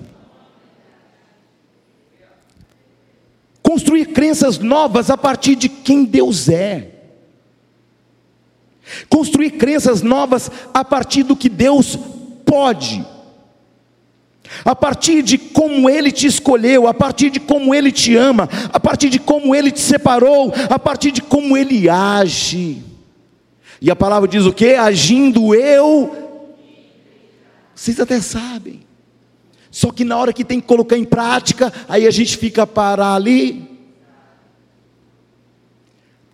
[3.62, 6.93] Construir crenças novas a partir de quem Deus é.
[9.10, 11.98] Construir crenças novas a partir do que Deus
[12.46, 13.06] pode,
[14.64, 18.80] a partir de como Ele te escolheu, a partir de como Ele te ama, a
[18.80, 22.84] partir de como Ele te separou, a partir de como Ele age.
[23.82, 24.76] E a palavra diz o que?
[24.76, 26.16] Agindo eu,
[27.74, 28.82] vocês até sabem.
[29.72, 33.16] Só que na hora que tem que colocar em prática, aí a gente fica para
[33.16, 33.73] ali,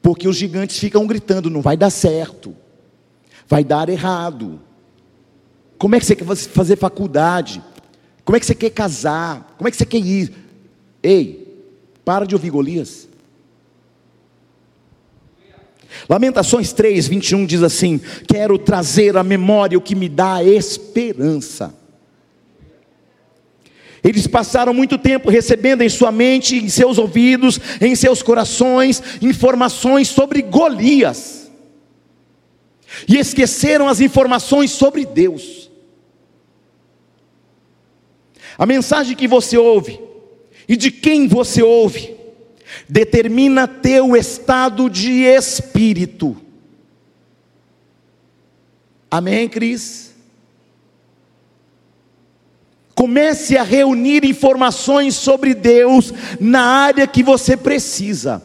[0.02, 2.56] porque os gigantes ficam gritando: não vai dar certo,
[3.48, 4.60] vai dar errado.
[5.78, 7.64] Como é que você quer fazer faculdade?
[8.26, 9.56] Como é que você quer casar?
[9.58, 10.34] Como é que você quer ir?
[11.02, 11.64] Ei,
[12.04, 13.08] para de ouvir Golias.
[16.08, 21.74] Lamentações 3, 21 diz assim: Quero trazer à memória o que me dá esperança.
[24.04, 30.08] Eles passaram muito tempo recebendo em sua mente, em seus ouvidos, em seus corações, informações
[30.08, 31.52] sobre Golias.
[33.08, 35.70] E esqueceram as informações sobre Deus.
[38.58, 40.00] A mensagem que você ouve
[40.68, 42.16] e de quem você ouve
[42.88, 46.36] determina teu estado de espírito.
[49.10, 50.09] Amém, Cris?
[53.00, 58.44] Comece a reunir informações sobre Deus na área que você precisa.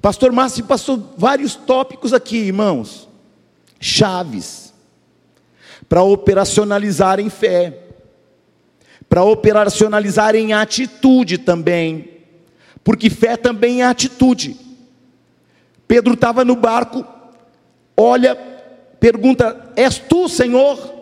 [0.00, 3.06] Pastor Márcio passou vários tópicos aqui, irmãos.
[3.78, 4.72] Chaves
[5.90, 7.78] para operacionalizar em fé,
[9.10, 12.22] para operacionalizar em atitude também,
[12.82, 14.56] porque fé também é atitude.
[15.86, 17.04] Pedro estava no barco,
[17.94, 18.34] olha,
[18.98, 20.95] pergunta: És tu, Senhor?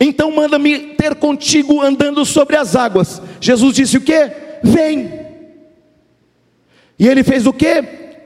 [0.00, 3.20] Então manda-me ter contigo andando sobre as águas.
[3.40, 4.30] Jesus disse o que?
[4.62, 5.26] Vem.
[6.98, 7.84] E ele fez o que?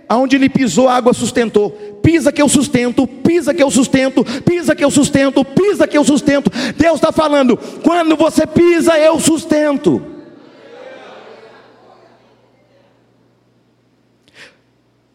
[0.08, 1.70] Aonde ele pisou, a água sustentou.
[2.02, 6.04] Pisa que eu sustento, pisa que eu sustento, pisa que eu sustento, pisa que eu
[6.04, 6.50] sustento.
[6.76, 10.02] Deus está falando: quando você pisa, eu sustento.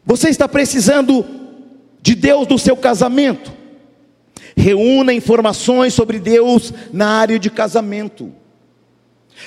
[0.04, 1.26] Você está precisando
[2.02, 3.57] de Deus no seu casamento?
[4.58, 8.34] Reúna informações sobre Deus na área de casamento.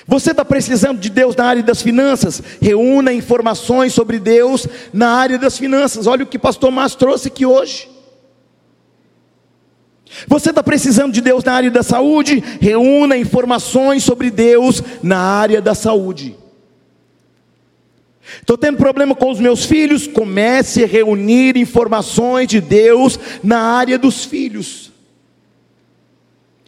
[0.07, 2.41] Você está precisando de Deus na área das finanças?
[2.63, 6.07] Reúna informações sobre Deus na área das finanças.
[6.07, 7.91] Olha o que o pastor Márcio trouxe aqui hoje.
[10.29, 12.43] Você está precisando de Deus na área da saúde?
[12.61, 16.37] Reúna informações sobre Deus na área da saúde.
[18.39, 20.07] Estou tendo problema com os meus filhos?
[20.07, 24.90] Comece a reunir informações de Deus na área dos filhos.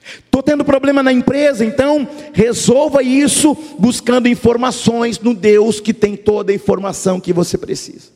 [0.05, 6.51] Estou tendo problema na empresa, então resolva isso buscando informações no Deus que tem toda
[6.51, 8.11] a informação que você precisa.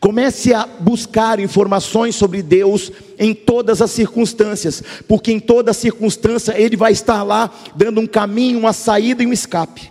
[0.00, 6.76] Comece a buscar informações sobre Deus em todas as circunstâncias, porque em toda circunstância Ele
[6.76, 9.90] vai estar lá dando um caminho, uma saída e um escape.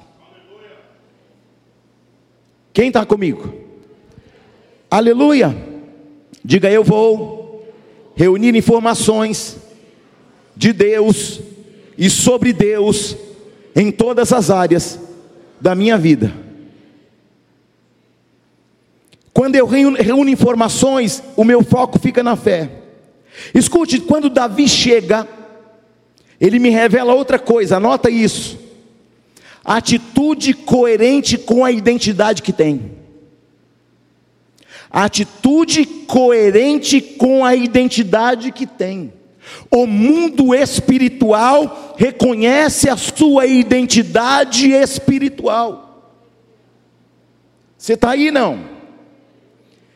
[2.74, 3.54] Quem está comigo?
[4.90, 5.56] Aleluia!
[6.44, 7.37] Diga eu vou
[8.18, 9.56] reunir informações
[10.56, 11.40] de Deus
[11.98, 13.16] e sobre Deus
[13.76, 15.00] em todas as áreas
[15.62, 16.34] da minha vida.
[19.32, 22.72] Quando eu reúno, informações, o meu foco fica na fé.
[23.54, 25.28] Escute, quando Davi chega
[26.42, 28.60] ele me revela outra coisa, anota isso.
[29.64, 32.97] Atitude coerente com a identidade que tem.
[35.00, 39.14] Atitude coerente com a identidade que tem.
[39.70, 46.18] O mundo espiritual reconhece a sua identidade espiritual.
[47.78, 48.68] Você está aí não?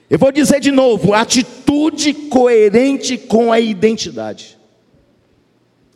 [0.08, 4.56] Eu vou dizer de novo: atitude coerente com a identidade.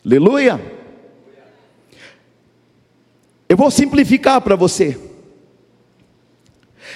[0.03, 0.59] Aleluia.
[3.47, 5.14] Eu vou simplificar para você.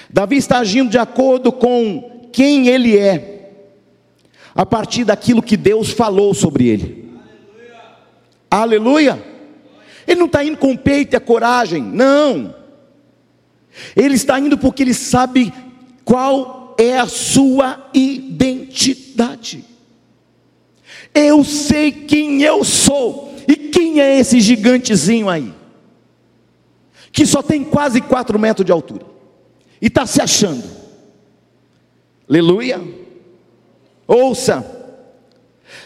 [0.10, 3.51] Davi está agindo de acordo com quem ele é,
[4.55, 7.12] a partir daquilo que Deus falou sobre ele.
[8.49, 9.14] Aleluia.
[9.14, 9.30] Aleluia.
[10.07, 12.55] Ele não está indo com o peito e a coragem, não.
[13.95, 15.53] Ele está indo porque ele sabe
[16.03, 19.64] qual é a sua identidade.
[21.14, 23.36] Eu sei quem eu sou.
[23.47, 25.53] E quem é esse gigantezinho aí?
[27.12, 29.05] Que só tem quase 4 metros de altura.
[29.82, 30.63] E está se achando.
[32.30, 32.82] Aleluia.
[34.07, 34.77] Ouça.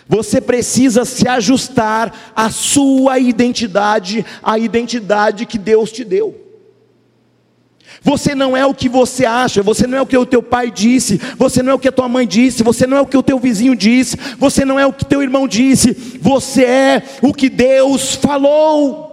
[0.07, 6.43] Você precisa se ajustar à sua identidade, à identidade que Deus te deu.
[8.01, 10.69] Você não é o que você acha, você não é o que o teu pai
[10.71, 13.17] disse, você não é o que a tua mãe disse, você não é o que
[13.17, 17.33] o teu vizinho disse, você não é o que teu irmão disse, você é o
[17.33, 19.12] que Deus falou.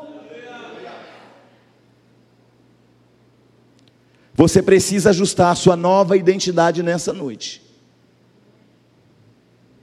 [4.35, 7.63] Você precisa ajustar a sua nova identidade nessa noite.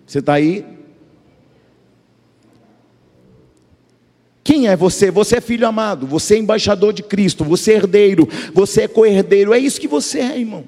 [0.06, 0.66] Você está aí?
[4.44, 5.12] Quem é você?
[5.12, 9.54] Você é filho amado, você é embaixador de Cristo, você é herdeiro, você é co-herdeiro,
[9.54, 10.64] é isso que você é, irmão.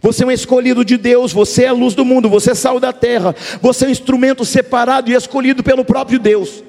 [0.00, 2.80] Você é um escolhido de Deus, você é a luz do mundo, você é sal
[2.80, 6.64] da terra, você é um instrumento separado e escolhido pelo próprio Deus.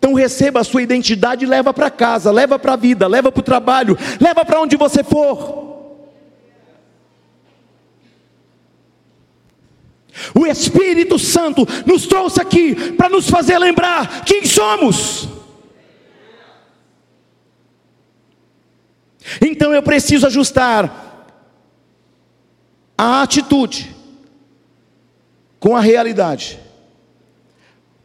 [0.00, 3.40] Então receba a sua identidade e leva para casa, leva para a vida, leva para
[3.40, 5.68] o trabalho, leva para onde você for.
[10.34, 15.28] O Espírito Santo nos trouxe aqui para nos fazer lembrar quem somos.
[19.38, 21.36] Então eu preciso ajustar
[22.96, 23.94] a atitude
[25.58, 26.58] com a realidade,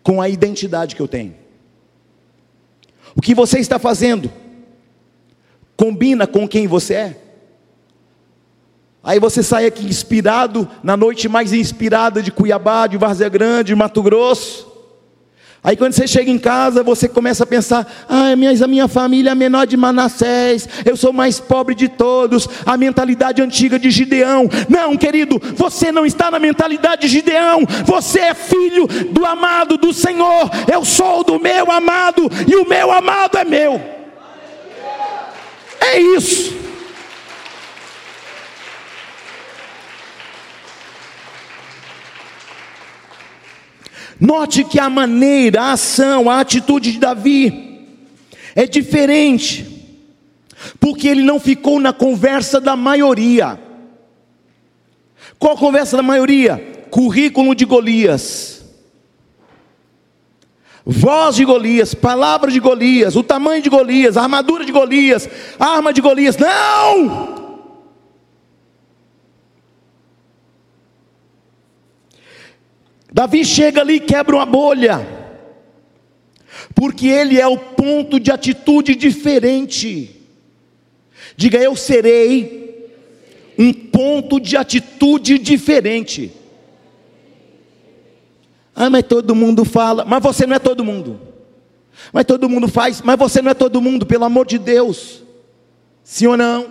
[0.04, 1.45] com a identidade que eu tenho.
[3.16, 4.32] O que você está fazendo
[5.78, 7.22] combina com quem você é?
[9.04, 13.76] Aí você sai aqui inspirado, na noite mais inspirada de Cuiabá, de Várzea Grande, de
[13.76, 14.75] Mato Grosso.
[15.66, 19.36] Aí quando você chega em casa, você começa a pensar: ah, a minha família é
[19.36, 24.48] menor de Manassés, eu sou mais pobre de todos, a mentalidade antiga de Gideão.
[24.70, 29.92] Não, querido, você não está na mentalidade de Gideão, você é filho do amado do
[29.92, 30.52] Senhor.
[30.72, 33.82] Eu sou do meu amado e o meu amado é meu.
[35.82, 36.65] É isso.
[44.20, 47.86] Note que a maneira, a ação, a atitude de Davi
[48.56, 49.66] é diferente,
[50.80, 53.60] porque ele não ficou na conversa da maioria.
[55.38, 56.86] Qual a conversa da maioria?
[56.90, 58.64] Currículo de Golias,
[60.86, 65.28] voz de Golias, palavra de Golias, o tamanho de Golias, armadura de Golias,
[65.60, 66.38] arma de Golias.
[66.38, 67.35] Não!
[73.16, 75.08] Davi chega ali e quebra uma bolha,
[76.76, 80.20] porque ele é o ponto de atitude diferente.
[81.38, 82.92] Diga, eu serei
[83.58, 86.30] um ponto de atitude diferente.
[88.76, 91.18] Ah, mas todo mundo fala, mas você não é todo mundo.
[92.12, 95.24] Mas todo mundo faz, mas você não é todo mundo, pelo amor de Deus.
[96.04, 96.68] Sim ou não?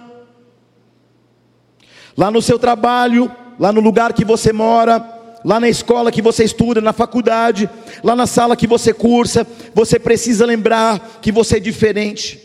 [2.14, 5.13] Lá no seu trabalho, lá no lugar que você mora,
[5.44, 7.68] lá na escola que você estuda, na faculdade,
[8.02, 12.40] lá na sala que você cursa, você precisa lembrar que você é diferente,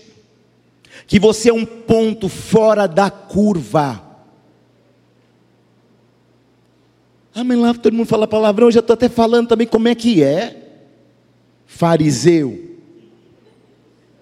[1.07, 4.03] que você é um ponto fora da curva.
[7.33, 9.95] Ah, mas lá todo mundo fala palavrão, eu já estou até falando também como é
[9.95, 10.57] que é.
[11.65, 12.77] Fariseu,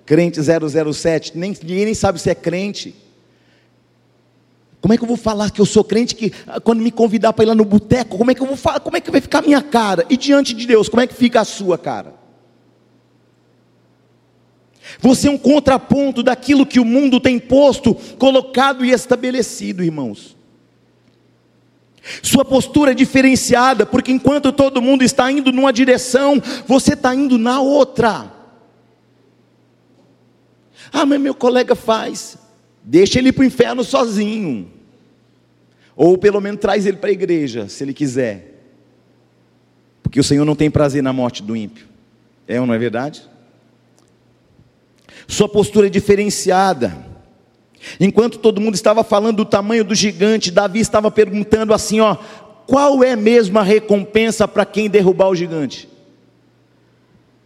[0.05, 2.93] crente 007, nem, ninguém nem sabe se é crente.
[4.87, 7.33] Como é que eu vou falar que eu sou crente que ah, quando me convidar
[7.33, 8.79] para ir lá no boteco, como é que eu vou falar?
[8.79, 10.05] Como é que vai ficar a minha cara?
[10.09, 12.15] E diante de Deus, como é que fica a sua cara?
[15.01, 20.37] Você é um contraponto daquilo que o mundo tem posto, colocado e estabelecido, irmãos.
[22.23, 27.37] Sua postura é diferenciada, porque enquanto todo mundo está indo numa direção, você está indo
[27.37, 28.31] na outra.
[30.93, 32.37] Ah, mas meu colega faz.
[32.81, 34.76] Deixa ele ir para o inferno sozinho.
[35.97, 38.53] Ou pelo menos traz ele para a igreja, se ele quiser.
[40.03, 41.87] Porque o Senhor não tem prazer na morte do ímpio.
[42.47, 43.23] É ou não é verdade?
[45.27, 46.95] Sua postura é diferenciada.
[47.99, 52.15] Enquanto todo mundo estava falando do tamanho do gigante, Davi estava perguntando assim: ó,
[52.67, 55.89] qual é mesmo a recompensa para quem derrubar o gigante?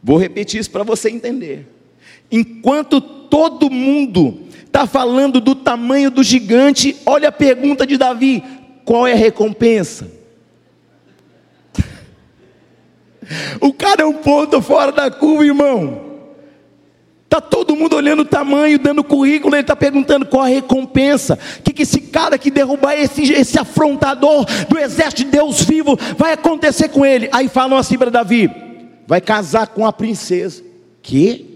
[0.03, 1.67] Vou repetir isso para você entender.
[2.29, 4.41] Enquanto todo mundo
[4.71, 8.41] está falando do tamanho do gigante, olha a pergunta de Davi:
[8.85, 10.09] qual é a recompensa?
[13.61, 16.11] O cara é um ponto fora da curva, irmão.
[17.23, 21.39] Está todo mundo olhando o tamanho, dando currículo, ele está perguntando qual a recompensa.
[21.59, 25.97] O que, que esse cara que derrubar esse, esse afrontador do exército de Deus vivo
[26.17, 27.29] vai acontecer com ele?
[27.31, 28.51] Aí falam assim para Davi:
[29.07, 30.61] vai casar com a princesa.
[31.01, 31.50] Que?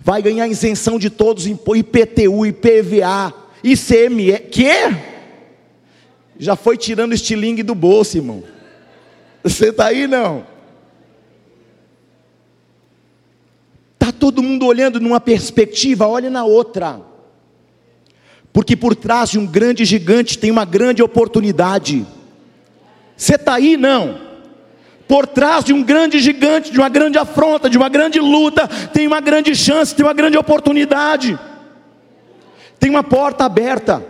[0.00, 4.38] Vai ganhar isenção de todos, IPTU, IPVA, ICME.
[4.50, 5.12] Que?
[6.38, 8.42] Já foi tirando estilingue do bolso, irmão.
[9.42, 10.46] Você está aí não?
[13.94, 17.00] Está todo mundo olhando numa perspectiva, olha na outra.
[18.52, 22.06] Porque por trás de um grande gigante tem uma grande oportunidade.
[23.16, 23.76] Você está aí?
[23.76, 24.31] Não.
[25.12, 29.06] Por trás de um grande gigante, de uma grande afronta, de uma grande luta, tem
[29.06, 31.38] uma grande chance, tem uma grande oportunidade.
[32.80, 34.02] Tem uma porta aberta.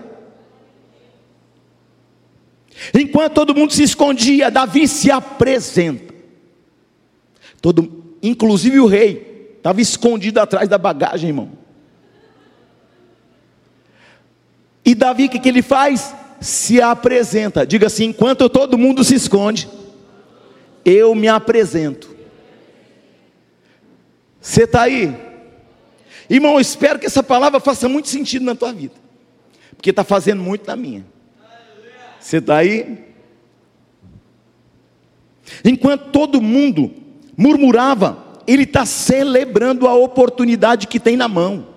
[2.95, 6.15] Enquanto todo mundo se escondia, Davi se apresenta.
[7.61, 11.51] Todo, inclusive o rei, Estava escondido atrás da bagagem, irmão.
[14.85, 16.15] E Davi, o que, que ele faz?
[16.41, 17.67] Se apresenta.
[17.67, 19.69] Diga assim: enquanto todo mundo se esconde,
[20.85, 22.15] eu me apresento.
[24.41, 25.15] Você está aí?
[26.29, 28.95] Irmão, eu espero que essa palavra faça muito sentido na tua vida.
[29.77, 31.05] Porque está fazendo muito na minha.
[32.19, 33.05] Você está aí?
[35.65, 36.93] Enquanto todo mundo
[37.37, 41.72] murmurava, ele está celebrando a oportunidade que tem na mão.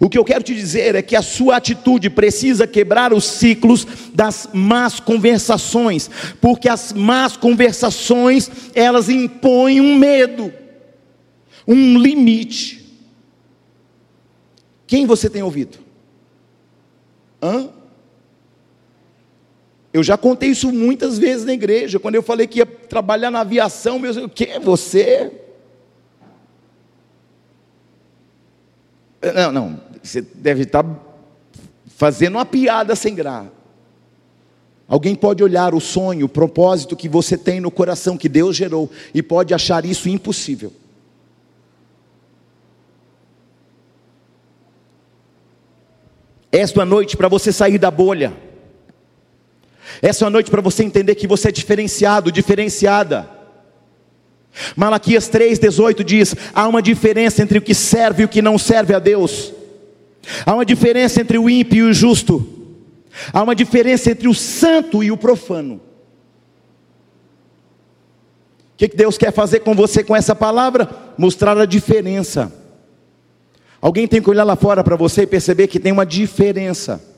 [0.00, 3.86] O que eu quero te dizer é que a sua atitude precisa quebrar os ciclos
[4.12, 6.10] das más conversações,
[6.40, 10.52] porque as más conversações, elas impõem um medo,
[11.66, 12.84] um limite.
[14.86, 15.78] Quem você tem ouvido?
[17.42, 17.68] Hã?
[19.92, 23.40] Eu já contei isso muitas vezes na igreja, quando eu falei que ia trabalhar na
[23.40, 25.43] aviação, meu, o que você?
[29.32, 30.84] Não, não, você deve estar
[31.96, 33.52] fazendo uma piada sem graça.
[34.86, 38.90] Alguém pode olhar o sonho, o propósito que você tem no coração, que Deus gerou,
[39.14, 40.72] e pode achar isso impossível.
[46.52, 48.32] Esta noite, para você sair da bolha,
[50.02, 53.28] essa é uma noite para você entender que você é diferenciado, diferenciada.
[54.76, 58.94] Malaquias 3,18 diz: há uma diferença entre o que serve e o que não serve
[58.94, 59.52] a Deus,
[60.46, 62.46] há uma diferença entre o ímpio e o justo,
[63.32, 65.80] há uma diferença entre o santo e o profano.
[68.74, 70.88] O que Deus quer fazer com você com essa palavra?
[71.16, 72.52] Mostrar a diferença.
[73.80, 77.13] Alguém tem que olhar lá fora para você e perceber que tem uma diferença.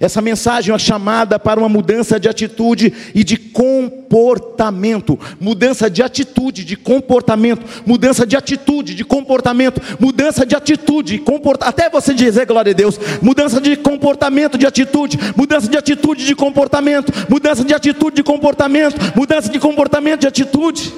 [0.00, 5.18] Essa mensagem é uma chamada para uma mudança de atitude e de comportamento.
[5.40, 7.64] Mudança de atitude, de comportamento.
[7.86, 9.80] Mudança de atitude, de comportamento.
[9.98, 12.98] Mudança de atitude, comporta até você dizer glória a Deus.
[13.22, 15.18] Mudança de comportamento, de atitude.
[15.36, 17.12] Mudança de atitude, de comportamento.
[17.28, 18.96] Mudança de atitude, de comportamento.
[19.16, 20.92] Mudança de comportamento, de atitude.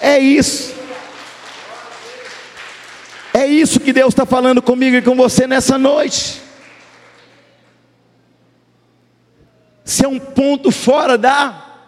[0.00, 0.72] É isso.
[3.34, 6.42] É isso que Deus está falando comigo e com você nessa noite.
[9.84, 11.80] Se é um ponto fora da.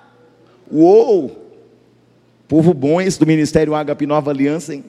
[0.71, 1.45] Uou!
[2.49, 4.85] Povo bom esse do Ministério Ágape Nova Aliança, hein?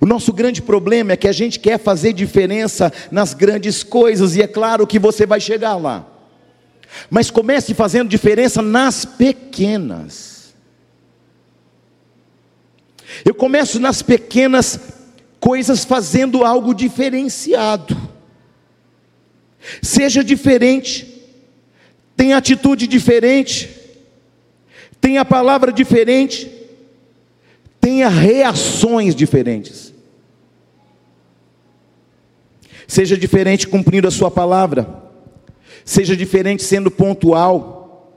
[0.00, 4.42] O nosso grande problema é que a gente quer fazer diferença nas grandes coisas, e
[4.42, 6.06] é claro que você vai chegar lá.
[7.10, 10.54] Mas comece fazendo diferença nas pequenas.
[13.24, 14.78] Eu começo nas pequenas
[15.40, 17.96] coisas fazendo algo diferenciado.
[19.82, 21.22] Seja diferente,
[22.16, 23.68] tenha atitude diferente,
[25.00, 26.50] tenha palavra diferente,
[27.80, 29.92] tenha reações diferentes.
[32.86, 34.88] Seja diferente cumprindo a sua palavra.
[35.84, 38.10] Seja diferente sendo pontual.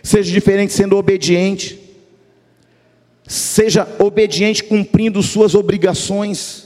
[0.00, 1.78] Seja diferente sendo obediente.
[3.26, 6.61] Seja obediente cumprindo suas obrigações.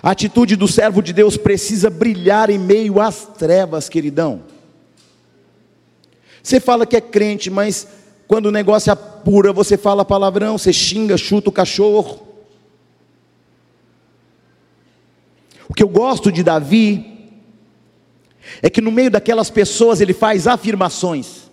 [0.00, 4.44] A atitude do servo de Deus precisa brilhar em meio às trevas, queridão.
[6.42, 7.86] Você fala que é crente, mas
[8.26, 12.26] quando o negócio apura, você fala palavrão, você xinga, chuta o cachorro.
[15.68, 17.12] O que eu gosto de Davi
[18.60, 21.50] é que no meio daquelas pessoas ele faz afirmações.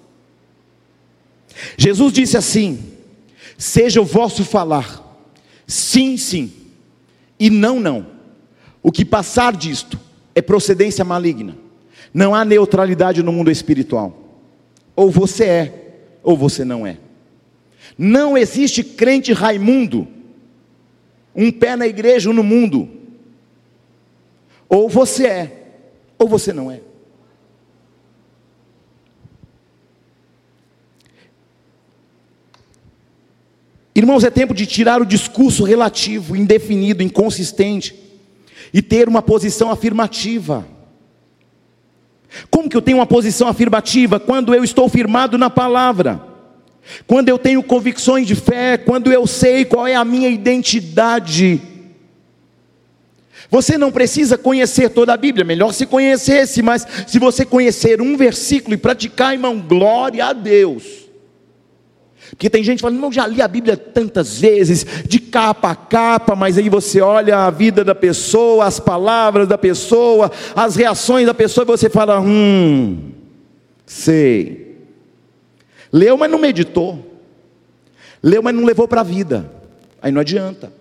[1.77, 2.93] Jesus disse assim:
[3.57, 5.03] Seja o vosso falar,
[5.67, 6.51] sim, sim,
[7.39, 8.18] e não, não.
[8.81, 9.99] O que passar disto
[10.33, 11.57] é procedência maligna.
[12.13, 14.17] Não há neutralidade no mundo espiritual.
[14.95, 16.97] Ou você é, ou você não é.
[17.97, 20.07] Não existe crente Raimundo,
[21.35, 22.89] um pé na igreja ou no mundo.
[24.67, 25.71] Ou você é,
[26.17, 26.81] ou você não é.
[33.93, 38.08] Irmãos, é tempo de tirar o discurso relativo, indefinido, inconsistente
[38.73, 40.65] e ter uma posição afirmativa.
[42.49, 44.19] Como que eu tenho uma posição afirmativa?
[44.19, 46.21] Quando eu estou firmado na palavra,
[47.07, 51.61] quando eu tenho convicções de fé, quando eu sei qual é a minha identidade.
[53.49, 58.15] Você não precisa conhecer toda a Bíblia, melhor se conhecesse, mas se você conhecer um
[58.15, 61.08] versículo e praticar, irmão, glória a Deus.
[62.39, 66.37] Porque tem gente falando, não, já li a Bíblia tantas vezes, de capa a capa,
[66.37, 71.33] mas aí você olha a vida da pessoa, as palavras da pessoa, as reações da
[71.33, 73.11] pessoa, e você fala, hum,
[73.85, 74.77] sei.
[75.91, 77.19] Leu, mas não meditou.
[78.23, 79.51] Leu, mas não levou para a vida.
[80.01, 80.71] Aí não adianta.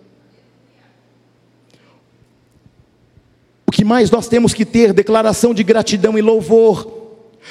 [3.66, 4.92] O que mais nós temos que ter?
[4.92, 6.97] Declaração de gratidão e louvor.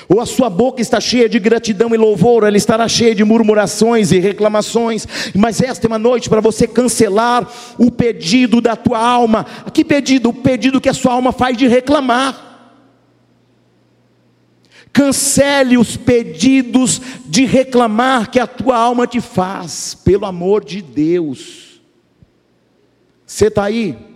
[0.08, 4.12] Ou a sua boca está cheia de gratidão e louvor, ela estará cheia de murmurações
[4.12, 5.08] e reclamações.
[5.36, 9.46] Mas esta é uma noite para você cancelar o pedido da tua alma.
[9.74, 10.30] Que pedido?
[10.30, 12.46] O pedido que a sua alma faz de reclamar.
[14.94, 21.82] Cancele os pedidos de reclamar que a tua alma te faz, pelo amor de Deus.
[23.26, 24.07] Você está aí?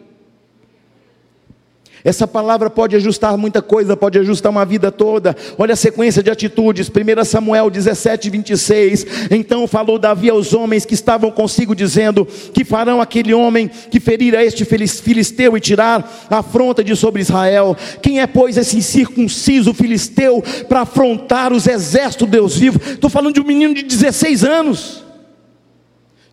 [2.04, 5.36] Essa palavra pode ajustar muita coisa, pode ajustar uma vida toda.
[5.58, 6.90] Olha a sequência de atitudes.
[6.90, 9.06] 1 Samuel 17, 26.
[9.30, 14.36] Então falou Davi aos homens que estavam consigo, dizendo: Que farão aquele homem que ferir
[14.36, 17.78] a este filisteu e tirar a afronta de sobre Israel?
[18.02, 22.80] Quem é, pois, esse incircunciso filisteu para afrontar os exércitos de Deus vivo?
[22.84, 25.04] Estou falando de um menino de 16 anos,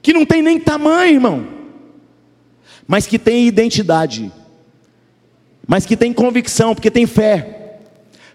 [0.01, 1.47] que não tem nem tamanho, irmão,
[2.87, 4.33] mas que tem identidade
[5.69, 7.79] mas que tem convicção, porque tem fé,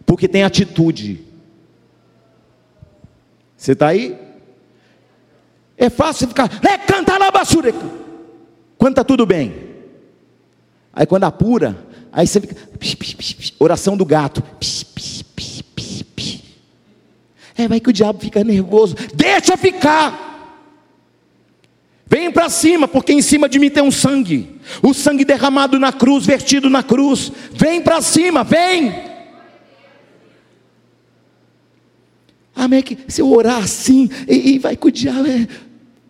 [0.05, 1.25] porque tem atitude.
[3.57, 4.15] Você está aí?
[5.75, 7.73] É fácil ficar, é cantar na basura,
[8.77, 9.73] quando está tudo bem.
[10.93, 11.75] Aí quando apura,
[12.11, 12.55] aí você fica,
[13.57, 14.43] oração do gato.
[17.55, 18.95] É, vai que o diabo fica nervoso.
[19.13, 20.32] Deixa ficar.
[22.13, 24.61] Vem para cima, porque em cima de mim tem um sangue.
[24.83, 27.31] O sangue derramado na cruz, vertido na cruz.
[27.53, 28.93] Vem para cima, vem.
[32.55, 32.83] Amém?
[33.07, 35.47] Se eu orar assim, e, e vai diabo, é...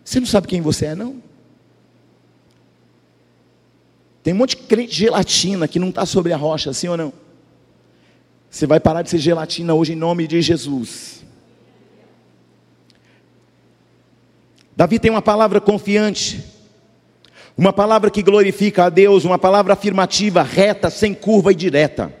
[0.04, 1.22] você não sabe quem você é, não?
[4.22, 7.14] Tem um monte de crente gelatina que não está sobre a rocha, assim ou não?
[8.50, 11.23] Você vai parar de ser gelatina hoje em nome de Jesus.
[14.76, 16.44] Davi tem uma palavra confiante,
[17.56, 22.12] uma palavra que glorifica a Deus, uma palavra afirmativa, reta, sem curva e direta.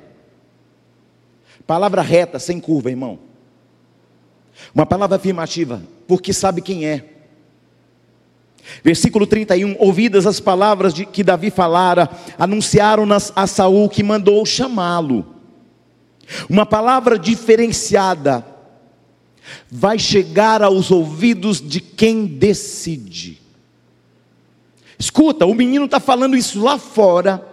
[1.66, 3.18] Palavra reta, sem curva, irmão.
[4.72, 7.04] Uma palavra afirmativa, porque sabe quem é.
[8.82, 15.26] Versículo 31: Ouvidas as palavras de que Davi falara, anunciaram-nas a Saul que mandou chamá-lo.
[16.48, 18.44] Uma palavra diferenciada,
[19.70, 23.40] vai chegar aos ouvidos de quem decide.
[24.98, 27.44] Escuta, o menino está falando isso lá fora,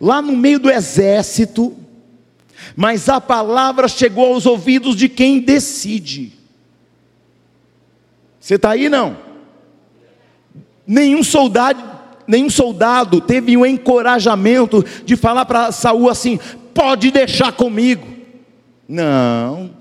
[0.00, 1.76] lá no meio do exército,
[2.74, 6.32] mas a palavra chegou aos ouvidos de quem decide.
[8.38, 9.16] Você está aí não?
[10.86, 11.82] Nenhum soldado,
[12.26, 16.38] nenhum soldado teve o um encorajamento de falar para Saul assim:
[16.74, 18.06] pode deixar comigo.
[18.88, 19.79] Não.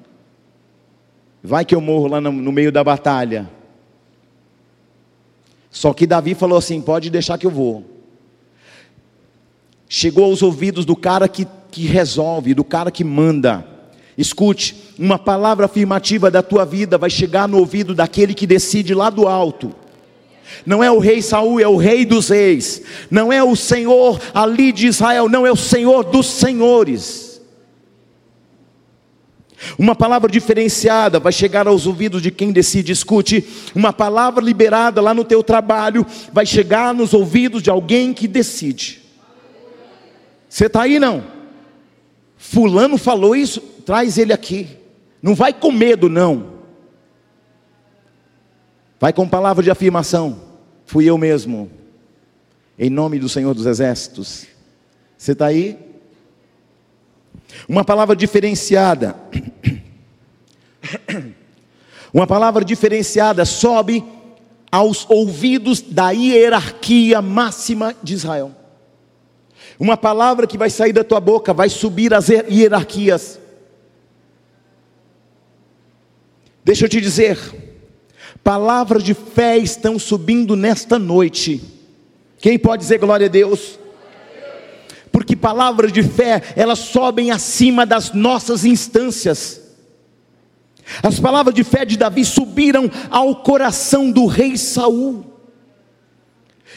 [1.44, 3.50] Vai que eu morro lá no, no meio da batalha.
[5.72, 7.84] Só que Davi falou assim: pode deixar que eu vou.
[9.88, 13.66] chegou aos ouvidos do cara que, que resolve, do cara que manda.
[14.18, 19.10] Escute, uma palavra afirmativa da tua vida vai chegar no ouvido daquele que decide lá
[19.10, 19.74] do alto.
[20.66, 22.82] Não é o rei Saul, é o rei dos reis.
[23.10, 27.29] Não é o Senhor ali de Israel, não é o Senhor dos senhores.
[29.78, 32.92] Uma palavra diferenciada vai chegar aos ouvidos de quem decide.
[32.92, 33.46] Escute,
[33.76, 39.02] uma palavra liberada lá no teu trabalho vai chegar nos ouvidos de alguém que decide.
[40.48, 41.24] Você está aí não?
[42.38, 44.68] Fulano falou isso, traz ele aqui.
[45.22, 46.60] Não vai com medo, não.
[49.00, 50.42] Vai com palavra de afirmação.
[50.86, 51.70] Fui eu mesmo.
[52.78, 54.46] Em nome do Senhor dos Exércitos.
[55.18, 55.78] Você está aí?
[57.68, 59.16] Uma palavra diferenciada.
[62.14, 64.04] Uma palavra diferenciada sobe
[64.72, 68.56] aos ouvidos da hierarquia máxima de Israel.
[69.80, 73.40] Uma palavra que vai sair da tua boca vai subir as hierarquias.
[76.64, 77.40] Deixa eu te dizer,
[78.44, 81.62] palavras de fé estão subindo nesta noite.
[82.40, 83.80] Quem pode dizer glória a Deus?
[85.30, 89.62] Porque palavras de fé, elas sobem acima das nossas instâncias.
[91.04, 95.24] As palavras de fé de Davi subiram ao coração do rei Saul.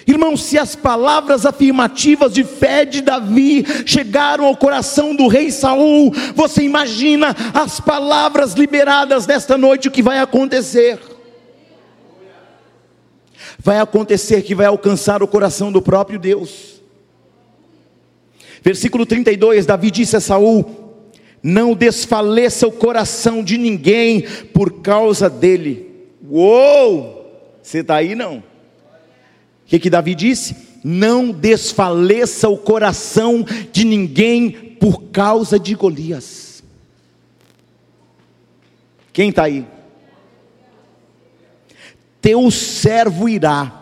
[0.06, 6.12] Irmão, se as palavras afirmativas de fé de Davi chegaram ao coração do rei Saul,
[6.34, 11.00] você imagina as palavras liberadas nesta noite, o que vai acontecer?
[13.58, 16.81] Vai acontecer que vai alcançar o coração do próprio Deus.
[18.62, 20.64] Versículo 32, Davi disse a Saul:
[21.42, 25.90] Não desfaleça o coração de ninguém por causa dele.
[26.30, 27.20] Uou!
[27.62, 28.42] Você está aí não?
[29.72, 30.54] que, que Davi disse?
[30.84, 33.42] Não desfaleça o coração
[33.72, 36.62] de ninguém por causa de Golias.
[39.14, 39.64] Quem está aí?
[42.20, 43.81] Teu servo irá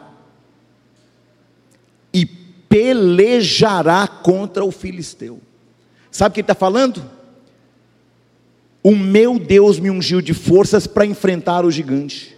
[2.70, 5.40] pelejará contra o filisteu.
[6.10, 7.04] Sabe o que ele está falando?
[8.82, 12.36] O meu Deus me ungiu de forças para enfrentar o gigante.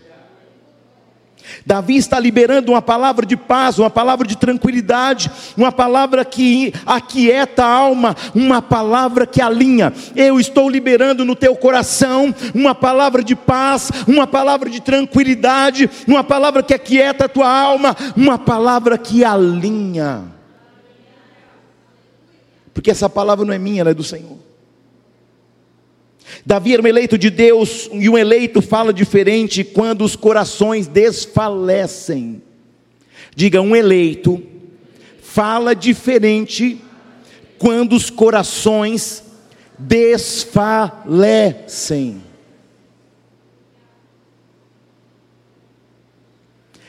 [1.65, 7.65] Davi está liberando uma palavra de paz, uma palavra de tranquilidade, uma palavra que aquieta
[7.65, 9.93] a alma, uma palavra que alinha.
[10.17, 16.25] Eu estou liberando no teu coração uma palavra de paz, uma palavra de tranquilidade, uma
[16.25, 20.25] palavra que aquieta a tua alma, uma palavra que alinha.
[22.75, 24.52] Porque essa palavra não é minha, ela é do Senhor.
[26.45, 32.43] Davi era um eleito de Deus, e um eleito fala diferente quando os corações desfalecem.
[33.35, 34.43] Diga, um eleito
[35.23, 36.81] fala diferente
[37.59, 39.23] quando os corações
[39.79, 41.03] desfalecem.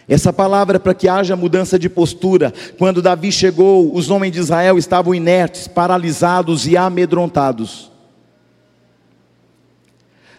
[0.07, 2.53] Essa palavra é para que haja mudança de postura.
[2.77, 7.92] Quando Davi chegou, os homens de Israel estavam inertes, paralisados e amedrontados.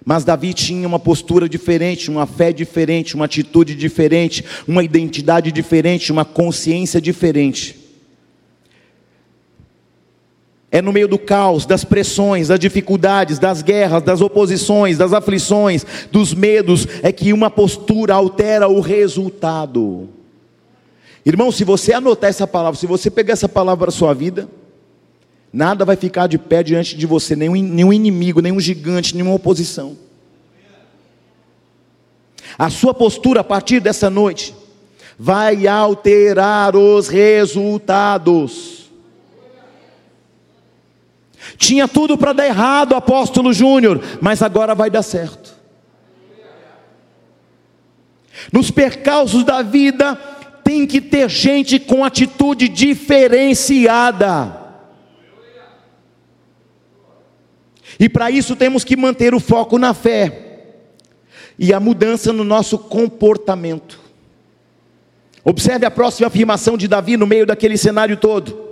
[0.05, 6.13] Mas Davi tinha uma postura diferente, uma fé diferente, uma atitude diferente, uma identidade diferente,
[6.13, 7.85] uma consciência diferente.
[10.71, 15.87] É no meio do caos, das pressões, das dificuldades, das guerras, das oposições, das aflições,
[16.11, 20.09] dos medos, é que uma postura altera o resultado.
[21.25, 24.49] Irmão, se você anotar essa palavra, se você pegar essa palavra para a sua vida,
[25.55, 29.97] Nada vai ficar de pé diante de você, nenhum, nenhum inimigo, nenhum gigante, nenhuma oposição.
[32.59, 34.53] A sua postura a partir dessa noite
[35.17, 38.91] vai alterar os resultados.
[41.57, 45.55] Tinha tudo para dar errado, apóstolo Júnior, mas agora vai dar certo.
[48.53, 50.17] Nos percalços da vida,
[50.65, 54.64] tem que ter gente com atitude diferenciada.
[57.99, 60.45] E para isso temos que manter o foco na fé
[61.59, 64.01] e a mudança no nosso comportamento.
[65.45, 68.64] Observe a próxima afirmação de Davi no meio daquele cenário todo.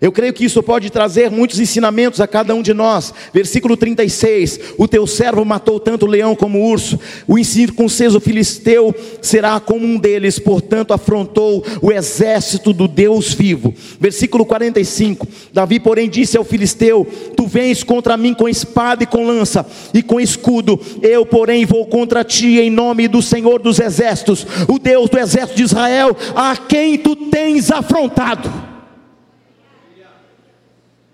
[0.00, 3.12] Eu creio que isso pode trazer muitos ensinamentos a cada um de nós.
[3.32, 8.94] Versículo 36: O teu servo matou tanto o leão como o urso, o incircunciso filisteu
[9.22, 13.74] será como um deles, portanto afrontou o exército do Deus vivo.
[14.00, 19.26] Versículo 45: Davi, porém, disse ao filisteu: Tu vens contra mim com espada e com
[19.26, 24.46] lança e com escudo, eu, porém, vou contra ti em nome do Senhor dos exércitos,
[24.68, 28.73] o Deus do exército de Israel, a quem tu tens afrontado.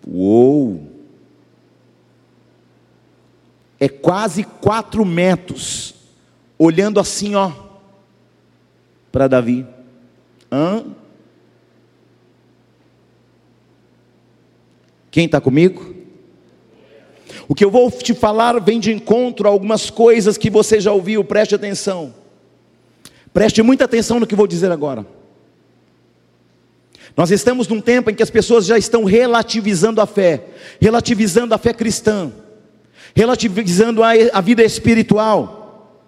[0.07, 0.89] Uou!
[3.79, 5.95] É quase quatro metros,
[6.59, 7.51] olhando assim, ó,
[9.11, 9.67] para Davi.
[10.53, 10.85] Hã?
[15.11, 15.95] Quem está comigo?
[17.49, 20.93] O que eu vou te falar vem de encontro a algumas coisas que você já
[20.93, 22.15] ouviu, preste atenção.
[23.33, 25.07] Preste muita atenção no que vou dizer agora.
[27.17, 30.45] Nós estamos num tempo em que as pessoas já estão relativizando a fé,
[30.81, 32.33] relativizando a fé cristã,
[33.15, 35.99] relativizando a, a vida espiritual.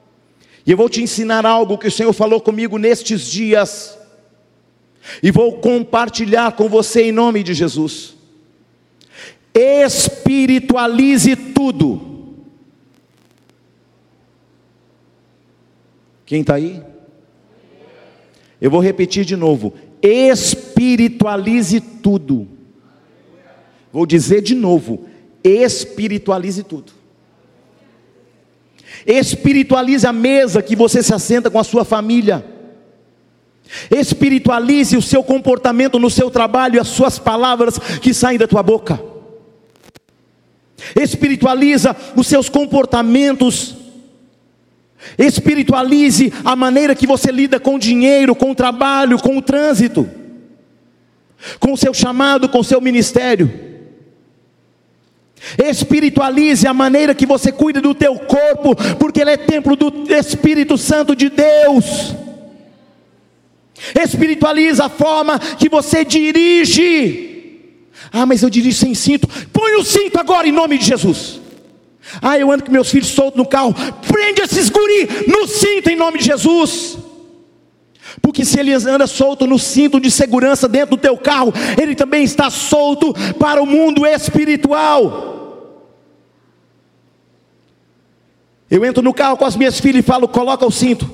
[0.64, 3.98] E eu vou te ensinar algo que o Senhor falou comigo nestes dias,
[5.22, 8.14] e vou compartilhar com você em nome de Jesus
[9.54, 12.10] espiritualize tudo.
[16.24, 16.82] Quem está aí?
[18.60, 22.48] Eu vou repetir de novo: espiritualize tudo.
[23.92, 25.06] Vou dizer de novo:
[25.44, 26.92] espiritualize tudo.
[29.06, 32.44] Espiritualize a mesa que você se assenta com a sua família.
[33.90, 39.12] Espiritualize o seu comportamento no seu trabalho as suas palavras que saem da tua boca
[41.00, 43.76] espiritualiza os seus comportamentos,
[45.18, 50.08] espiritualize a maneira que você lida com o dinheiro, com o trabalho, com o trânsito,
[51.58, 53.50] com o seu chamado, com o seu ministério.
[55.58, 60.78] Espiritualize a maneira que você cuida do teu corpo, porque ele é templo do Espírito
[60.78, 62.14] Santo de Deus.
[64.00, 67.30] Espiritualiza a forma que você dirige
[68.10, 69.28] ah, mas eu dirijo sem cinto.
[69.52, 71.40] Põe o cinto agora em nome de Jesus.
[72.20, 73.74] Ah, eu ando com meus filhos soltos no carro.
[74.06, 76.98] Prende esses guri no cinto em nome de Jesus.
[78.20, 82.24] Porque se ele anda solto no cinto de segurança dentro do teu carro, ele também
[82.24, 85.30] está solto para o mundo espiritual.
[88.70, 91.10] Eu entro no carro com as minhas filhas e falo: coloca o cinto.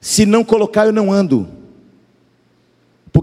[0.00, 1.48] Se não colocar, eu não ando.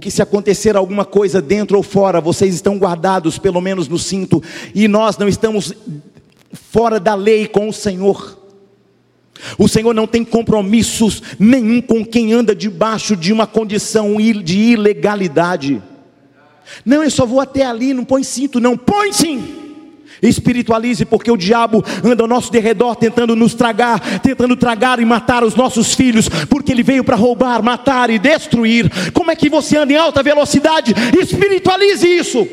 [0.01, 4.41] Porque se acontecer alguma coisa dentro ou fora, vocês estão guardados, pelo menos no cinto,
[4.73, 5.75] e nós não estamos
[6.71, 8.35] fora da lei com o Senhor.
[9.59, 15.79] O Senhor não tem compromissos nenhum com quem anda debaixo de uma condição de ilegalidade.
[16.83, 19.70] Não, eu só vou até ali, não põe cinto, não, põe sim
[20.21, 25.43] espiritualize, porque o diabo anda ao nosso derredor tentando nos tragar, tentando tragar e matar
[25.43, 28.89] os nossos filhos, porque ele veio para roubar, matar e destruir.
[29.13, 30.93] Como é que você anda em alta velocidade?
[31.19, 32.47] Espiritualize isso.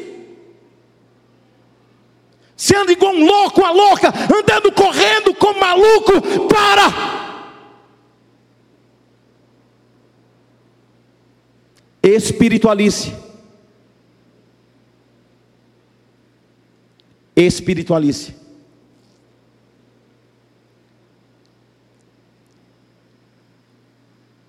[2.57, 7.19] Se anda igual um louco, a louca, andando correndo como maluco, para!
[12.03, 13.28] Espiritualize.
[17.43, 18.35] Espiritualize.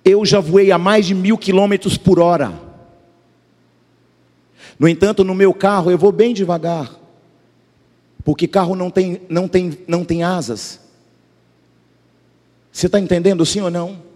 [0.04, 2.60] Eu já voei a mais de mil quilômetros por hora.
[4.80, 6.90] No entanto, no meu carro eu vou bem devagar,
[8.24, 10.80] porque carro não tem, não tem, não tem asas.
[12.72, 14.09] Você está entendendo sim ou não?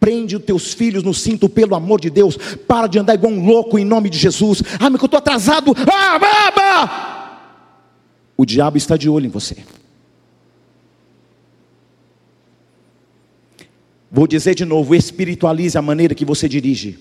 [0.00, 2.36] Prende os teus filhos no cinto, pelo amor de Deus.
[2.66, 4.62] Para de andar igual um louco em nome de Jesus.
[4.78, 5.74] Ah, mas eu estou atrasado.
[5.92, 7.08] Ah, baba!
[8.36, 9.56] O diabo está de olho em você.
[14.10, 16.98] Vou dizer de novo: espiritualize a maneira que você dirige.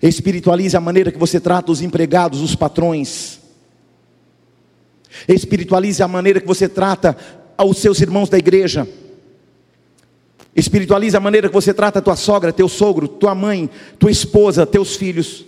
[0.00, 3.40] Espiritualize a maneira que você trata os empregados, os patrões.
[5.28, 7.16] Espiritualize a maneira que você trata
[7.56, 8.86] aos seus irmãos da igreja.
[10.56, 14.96] Espiritualize a maneira que você trata tua sogra, teu sogro, tua mãe, tua esposa, teus
[14.96, 15.44] filhos.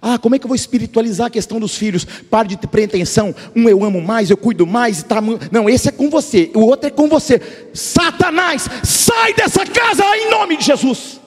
[0.00, 2.04] Ah, como é que eu vou espiritualizar a questão dos filhos?
[2.04, 3.34] Pare de ter pretensão.
[3.54, 5.02] Um eu amo mais, eu cuido mais.
[5.02, 5.20] Tá...
[5.50, 7.40] Não, esse é com você, o outro é com você.
[7.74, 11.20] Satanás, sai dessa casa em nome de Jesus.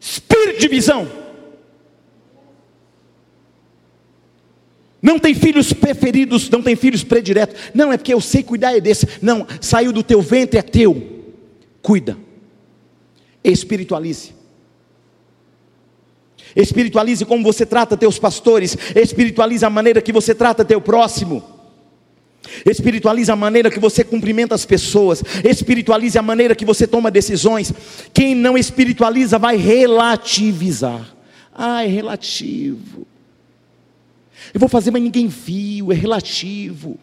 [0.00, 1.23] Espírito de visão.
[5.04, 7.60] Não tem filhos preferidos, não tem filhos prediletos.
[7.74, 9.06] Não, é porque eu sei cuidar é desse.
[9.20, 11.26] Não, saiu do teu ventre, é teu.
[11.82, 12.16] Cuida.
[13.44, 14.32] Espiritualize.
[16.56, 18.78] Espiritualize como você trata teus pastores.
[18.96, 21.44] Espiritualize a maneira que você trata teu próximo.
[22.64, 25.22] Espiritualize a maneira que você cumprimenta as pessoas.
[25.44, 27.74] Espiritualize a maneira que você toma decisões.
[28.14, 31.14] Quem não espiritualiza vai relativizar.
[31.52, 33.06] Ah, é relativo.
[34.52, 36.98] Eu vou fazer, mas ninguém viu, é relativo.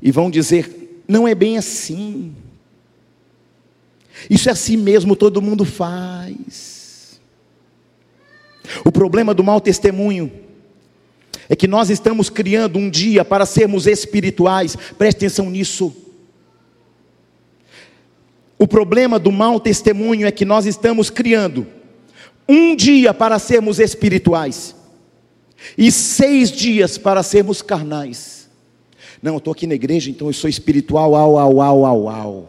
[0.00, 2.34] E vão dizer: não é bem assim.
[4.30, 7.20] Isso é assim mesmo, todo mundo faz.
[8.84, 10.32] O problema do mau testemunho
[11.48, 15.94] é que nós estamos criando um dia para sermos espirituais, preste atenção nisso.
[18.58, 21.66] O problema do mau testemunho é que nós estamos criando
[22.48, 24.74] um dia para sermos espirituais
[25.76, 28.48] e seis dias para sermos carnais.
[29.22, 32.48] Não, eu estou aqui na igreja, então eu sou espiritual, au, au, au, au, au.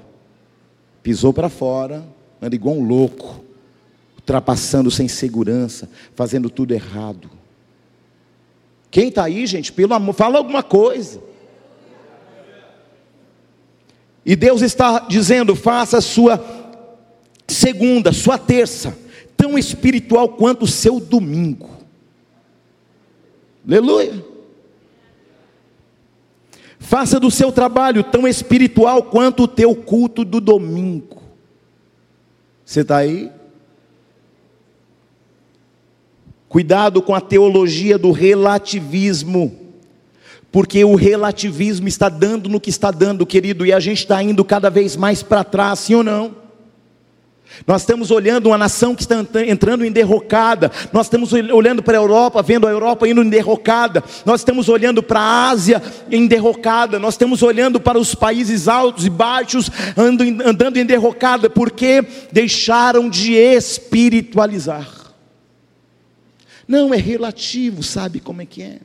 [1.02, 2.06] Pisou para fora,
[2.42, 3.42] anda igual um louco,
[4.16, 7.30] ultrapassando sem segurança, fazendo tudo errado.
[8.92, 9.72] Quem está aí, gente?
[9.72, 11.22] Pelo amor, fala alguma coisa.
[14.26, 16.44] E Deus está dizendo: faça a sua
[17.48, 18.98] segunda, sua terça,
[19.46, 21.70] tão espiritual quanto o seu domingo.
[23.68, 24.26] Aleluia.
[26.80, 31.22] Faça do seu trabalho tão espiritual quanto o teu culto do domingo.
[32.66, 33.32] Você está aí?
[36.50, 39.56] Cuidado com a teologia do relativismo,
[40.52, 44.44] porque o relativismo está dando no que está dando, querido, e a gente está indo
[44.44, 46.45] cada vez mais para trás, sim ou não?
[47.66, 50.72] Nós estamos olhando uma nação que está entrando em derrocada.
[50.92, 54.04] Nós estamos olhando para a Europa, vendo a Europa indo em derrocada.
[54.26, 55.82] Nós estamos olhando para a Ásia
[56.12, 57.00] em derrocada.
[57.00, 63.34] Nós estamos olhando para os países altos e baixos andando em derrocada, porque deixaram de
[63.34, 64.90] espiritualizar.
[66.68, 68.80] Não, é relativo, sabe como é que é?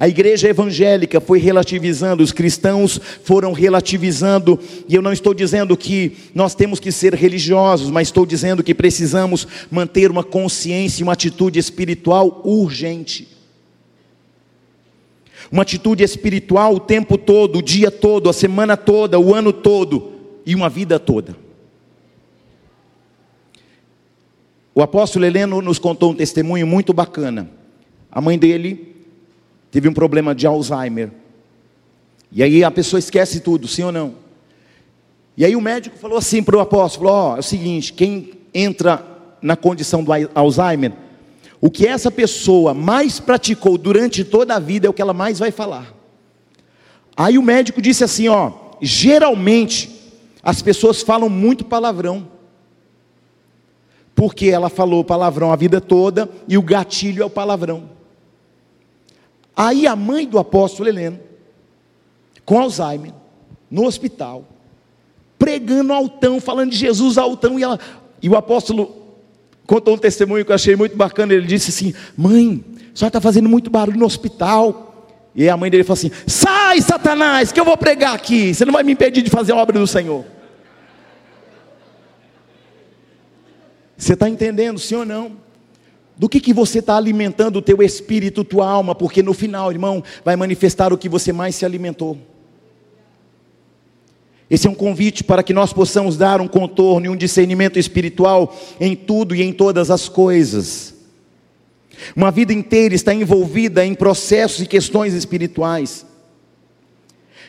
[0.00, 4.56] A igreja evangélica foi relativizando, os cristãos foram relativizando,
[4.88, 8.72] e eu não estou dizendo que nós temos que ser religiosos, mas estou dizendo que
[8.72, 13.26] precisamos manter uma consciência, uma atitude espiritual urgente.
[15.50, 20.12] Uma atitude espiritual o tempo todo, o dia todo, a semana toda, o ano todo
[20.46, 21.34] e uma vida toda.
[24.72, 27.50] O apóstolo Heleno nos contou um testemunho muito bacana.
[28.12, 28.97] A mãe dele
[29.70, 31.10] teve um problema de Alzheimer.
[32.30, 34.14] E aí a pessoa esquece tudo, sim ou não?
[35.36, 38.32] E aí o médico falou assim para o apóstolo: Ó, oh, é o seguinte, quem
[38.52, 39.04] entra
[39.40, 40.92] na condição do Alzheimer,
[41.60, 45.38] o que essa pessoa mais praticou durante toda a vida é o que ela mais
[45.38, 45.94] vai falar.
[47.16, 50.12] Aí o médico disse assim: Ó, geralmente
[50.42, 52.26] as pessoas falam muito palavrão
[54.18, 57.88] porque ela falou palavrão a vida toda e o gatilho é o palavrão.
[59.58, 61.18] Aí a mãe do apóstolo Heleno,
[62.44, 63.12] com Alzheimer,
[63.68, 64.44] no hospital,
[65.36, 67.76] pregando altão, falando de Jesus altão, e, ela,
[68.22, 69.18] e o apóstolo
[69.66, 71.34] contou um testemunho que eu achei muito bacana.
[71.34, 75.08] Ele disse assim: Mãe, a senhora está fazendo muito barulho no hospital.
[75.34, 78.54] E a mãe dele falou assim: Sai, Satanás, que eu vou pregar aqui.
[78.54, 80.24] Você não vai me impedir de fazer a obra do Senhor.
[83.96, 85.47] Você está entendendo, sim ou não?
[86.18, 90.02] Do que, que você está alimentando o teu espírito, tua alma, porque no final, irmão,
[90.24, 92.18] vai manifestar o que você mais se alimentou.
[94.50, 98.56] Esse é um convite para que nós possamos dar um contorno e um discernimento espiritual
[98.80, 100.94] em tudo e em todas as coisas.
[102.16, 106.04] Uma vida inteira está envolvida em processos e questões espirituais.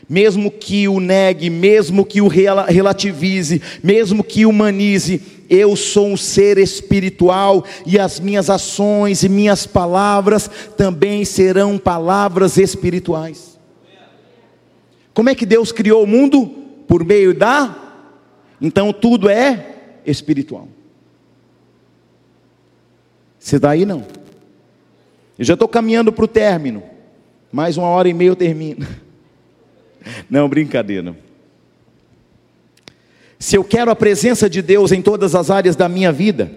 [0.08, 6.58] Mesmo que o negue, mesmo que o relativize, mesmo que humanize, eu sou um ser
[6.58, 13.60] espiritual e as minhas ações e minhas palavras também serão palavras espirituais.
[15.14, 16.48] Como é que Deus criou o mundo?
[16.88, 17.76] Por meio da.
[18.62, 20.68] Então tudo é espiritual.
[23.40, 24.06] Você está aí não?
[25.38, 26.84] Eu já estou caminhando para o término.
[27.52, 28.86] Mais uma hora e meia eu termino.
[30.30, 31.16] Não, brincadeira.
[33.40, 36.52] Se eu quero a presença de Deus em todas as áreas da minha vida,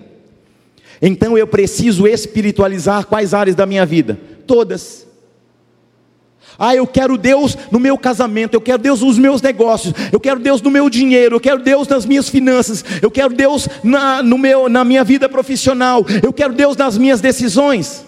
[1.00, 4.18] então eu preciso espiritualizar quais áreas da minha vida?
[4.46, 5.06] Todas.
[6.58, 10.40] Ah, eu quero Deus no meu casamento, eu quero Deus nos meus negócios, eu quero
[10.40, 14.36] Deus no meu dinheiro, eu quero Deus nas minhas finanças, eu quero Deus na, no
[14.36, 18.04] meu, na minha vida profissional, eu quero Deus nas minhas decisões.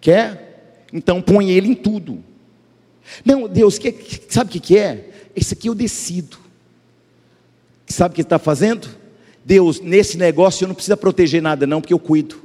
[0.00, 0.86] Quer?
[0.92, 2.22] Então põe Ele em tudo.
[3.24, 3.94] Não, Deus, que,
[4.28, 5.10] sabe o que, que é?
[5.34, 6.45] Esse aqui eu decido.
[7.96, 8.90] Sabe o que está fazendo?
[9.42, 12.36] Deus, nesse negócio eu não preciso proteger nada, não, porque eu cuido.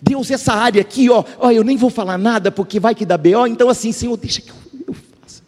[0.00, 3.18] Deus, essa área aqui, ó, ó, eu nem vou falar nada porque vai que dá
[3.18, 4.54] B.O., então assim, Senhor, deixa que eu,
[4.88, 5.42] eu faça.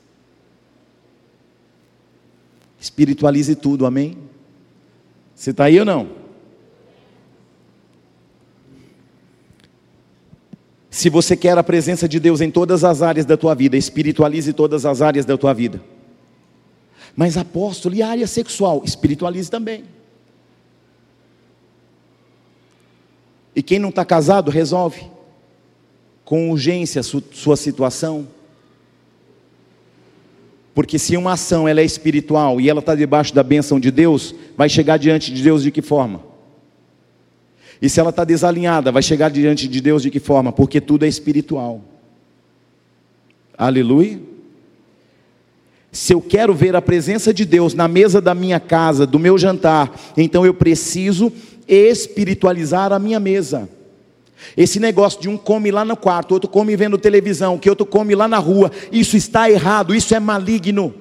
[2.78, 4.18] Espiritualize tudo, amém?
[5.34, 6.06] Você está aí ou não?
[10.90, 14.52] Se você quer a presença de Deus em todas as áreas da tua vida, espiritualize
[14.52, 15.80] todas as áreas da tua vida.
[17.16, 18.82] Mas apóstolo, e área sexual?
[18.84, 19.84] Espiritualize também.
[23.54, 25.10] E quem não está casado, resolve
[26.26, 28.28] com urgência sua situação.
[30.74, 34.34] Porque se uma ação ela é espiritual e ela está debaixo da bênção de Deus,
[34.54, 36.20] vai chegar diante de Deus de que forma?
[37.80, 40.52] E se ela está desalinhada, vai chegar diante de Deus de que forma?
[40.52, 41.80] Porque tudo é espiritual.
[43.56, 44.35] Aleluia.
[45.96, 49.38] Se eu quero ver a presença de Deus na mesa da minha casa, do meu
[49.38, 51.32] jantar, então eu preciso
[51.66, 53.66] espiritualizar a minha mesa.
[54.54, 58.14] Esse negócio de um come lá no quarto, outro come vendo televisão, que outro come
[58.14, 60.94] lá na rua, isso está errado, isso é maligno.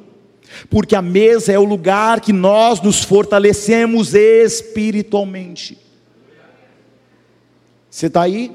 [0.70, 5.78] Porque a mesa é o lugar que nós nos fortalecemos espiritualmente.
[7.90, 8.50] Você está aí?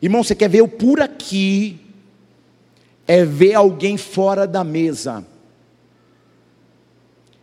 [0.00, 1.78] Irmão, você quer ver o por aqui?
[3.06, 5.26] É ver alguém fora da mesa.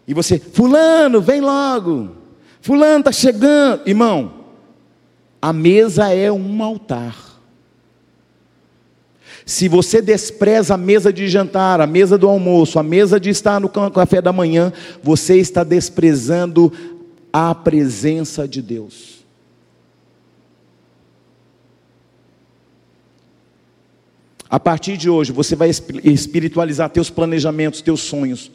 [0.08, 2.16] E você, Fulano, vem logo.
[2.62, 3.88] Fulano está chegando.
[3.88, 4.34] Irmão,
[5.42, 7.16] a mesa é um altar.
[9.46, 13.60] Se você despreza a mesa de jantar, a mesa do almoço, a mesa de estar
[13.60, 14.74] no café da manhã,
[15.04, 16.74] você está desprezando
[17.32, 19.24] a presença de Deus.
[24.50, 28.52] A partir de hoje, você vai espiritualizar teus planejamentos, teus sonhos.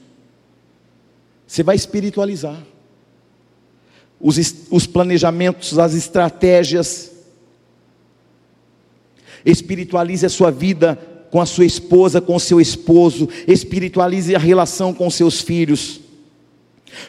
[1.51, 2.63] Você vai espiritualizar
[4.21, 4.39] os,
[4.71, 7.11] os planejamentos, as estratégias.
[9.45, 10.95] Espiritualize a sua vida
[11.29, 16.01] com a sua esposa, com o seu esposo, espiritualize a relação com seus filhos.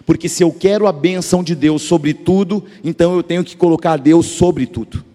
[0.07, 3.97] Porque se eu quero a bênção de Deus sobre tudo, então eu tenho que colocar
[3.97, 5.05] Deus sobre tudo.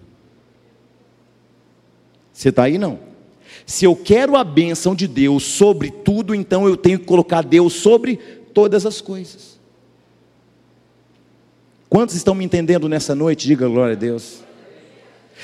[2.33, 3.01] Você está aí não?
[3.67, 7.73] Se eu quero a bênção de Deus sobre tudo, então eu tenho que colocar Deus
[7.73, 8.21] sobre
[8.57, 9.61] todas as coisas.
[11.91, 13.47] Quantos estão me entendendo nessa noite?
[13.47, 14.39] Diga glória a Deus.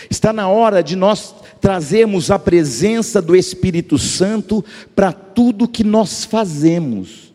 [0.08, 4.64] Está na hora de nós trazermos a presença do Espírito Santo
[4.96, 7.34] para tudo que nós fazemos.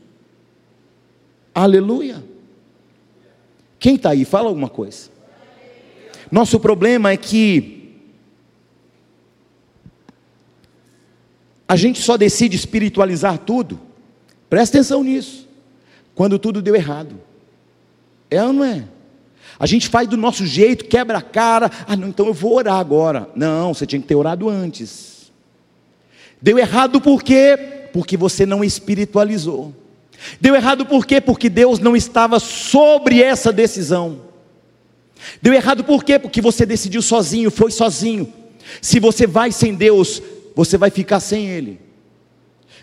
[1.54, 2.24] Aleluia.
[3.78, 4.26] Quem está aí?
[4.26, 5.12] Fala alguma coisa.
[6.32, 8.00] Nosso problema é que
[11.68, 13.80] a gente só decide espiritualizar tudo.
[14.50, 15.47] Presta atenção nisso.
[16.18, 17.22] Quando tudo deu errado.
[18.28, 18.86] É ou não é?
[19.60, 21.70] A gente faz do nosso jeito, quebra a cara.
[21.88, 23.30] Ah, não, então eu vou orar agora.
[23.36, 25.32] Não, você tinha que ter orado antes.
[26.42, 27.56] Deu errado por quê?
[27.94, 29.76] Porque você não espiritualizou.
[30.42, 31.22] Deu errado por quê?
[31.22, 34.22] Porque Deus não estava sobre essa decisão.
[35.40, 36.18] Deu errado por quê?
[36.18, 38.34] Porque você decidiu sozinho, foi sozinho.
[38.82, 40.20] Se você vai sem Deus,
[40.56, 41.80] você vai ficar sem Ele.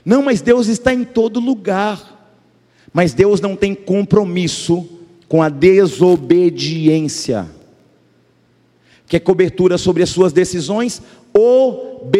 [0.05, 2.14] Não, mas Deus está em todo lugar.
[2.95, 4.89] Mas Deus não tem compromisso
[5.29, 7.51] com a desobediência.
[9.09, 11.03] Quer cobertura sobre as suas decisões?
[11.33, 12.12] Obedeça.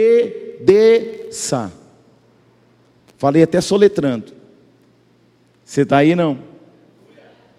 [3.17, 4.33] Falei até soletrando.
[5.65, 6.41] Você está aí não?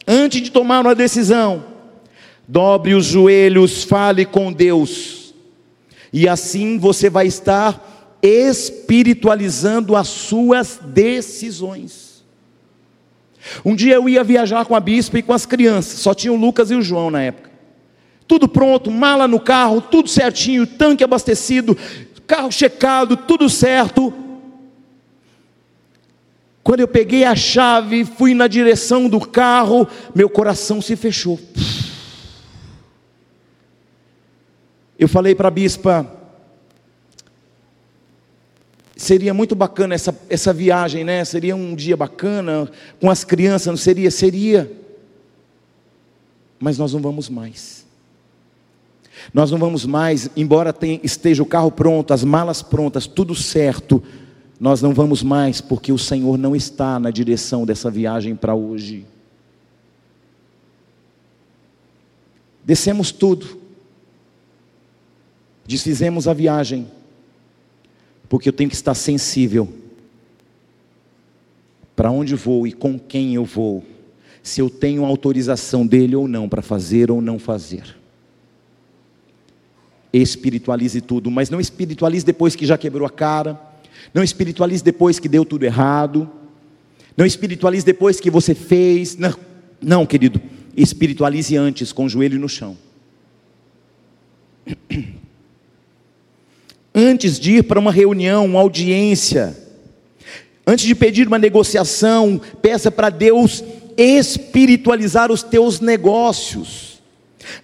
[0.06, 1.64] Antes de tomar uma decisão,
[2.48, 5.34] dobre os joelhos, fale com Deus,
[6.14, 12.05] e assim você vai estar espiritualizando as suas decisões.
[13.64, 16.36] Um dia eu ia viajar com a bispa e com as crianças, só tinha o
[16.36, 17.52] Lucas e o João na época.
[18.28, 21.78] Tudo pronto, mala no carro, tudo certinho, tanque abastecido,
[22.26, 24.14] carro checado, tudo certo.
[26.64, 31.40] Quando eu peguei a chave, fui na direção do carro, meu coração se fechou.
[34.98, 36.10] Eu falei para a bispa,
[38.96, 41.24] Seria muito bacana essa, essa viagem, né?
[41.26, 42.70] Seria um dia bacana
[43.00, 44.10] com as crianças, não seria?
[44.10, 44.72] Seria.
[46.60, 47.86] Mas nós não vamos mais.
[49.34, 54.02] Nós não vamos mais, embora tenha, esteja o carro pronto, as malas prontas, tudo certo,
[54.60, 59.06] nós não vamos mais porque o Senhor não está na direção dessa viagem para hoje.
[62.64, 63.60] Descemos tudo,
[65.66, 66.88] desfizemos a viagem,
[68.36, 69.74] porque eu tenho que estar sensível
[71.95, 73.82] para onde vou e com quem eu vou,
[74.44, 77.95] se eu tenho autorização dele ou não para fazer ou não fazer.
[80.12, 83.57] Espiritualize tudo, mas não espiritualize depois que já quebrou a cara,
[84.14, 86.30] não espiritualize depois que deu tudo errado,
[87.16, 89.34] não espiritualize depois que você fez, não,
[89.82, 90.41] não querido,
[90.76, 92.76] espiritualize antes, com o joelho no chão.
[96.96, 99.66] antes de ir para uma reunião, uma audiência,
[100.68, 103.64] Antes de pedir uma negociação, peça para Deus
[103.96, 106.96] espiritualizar os teus negócios.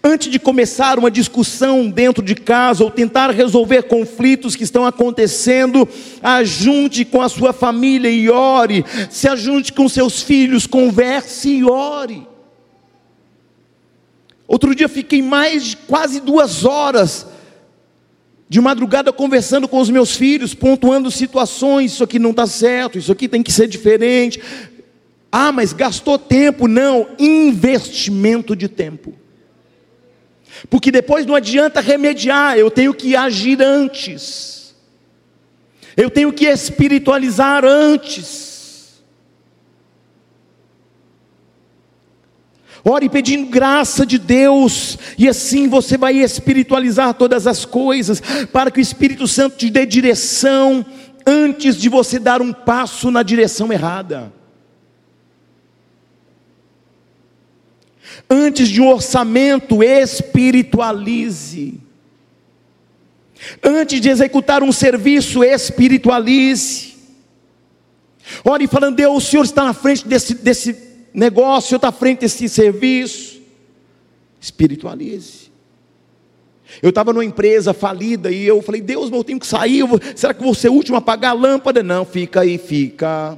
[0.03, 5.89] Antes de começar uma discussão dentro de casa ou tentar resolver conflitos que estão acontecendo,
[6.21, 12.27] ajunte com a sua família e ore, se ajunte com seus filhos, converse e ore.
[14.47, 17.25] Outro dia fiquei mais de quase duas horas
[18.51, 23.09] de madrugada conversando com os meus filhos, pontuando situações, isso aqui não está certo, isso
[23.09, 24.41] aqui tem que ser diferente.
[25.31, 26.67] Ah, mas gastou tempo?
[26.67, 29.13] Não, investimento de tempo.
[30.69, 34.75] Porque depois não adianta remediar, eu tenho que agir antes.
[35.95, 38.50] Eu tenho que espiritualizar antes.
[42.83, 48.21] Ore pedindo graça de Deus, e assim você vai espiritualizar todas as coisas,
[48.51, 50.83] para que o Espírito Santo te dê direção,
[51.25, 54.33] antes de você dar um passo na direção errada.
[58.29, 61.79] Antes de um orçamento, espiritualize.
[63.63, 66.95] Antes de executar um serviço, espiritualize.
[68.43, 73.41] Ore falando, Deus, o Senhor está na frente desse, desse negócio, está frente desse serviço.
[74.39, 75.51] Espiritualize.
[76.81, 79.83] Eu estava numa empresa falida e eu falei, Deus, eu tenho que sair.
[79.83, 81.83] Vou, será que vou ser o último a apagar a lâmpada?
[81.83, 83.37] Não, fica aí, fica.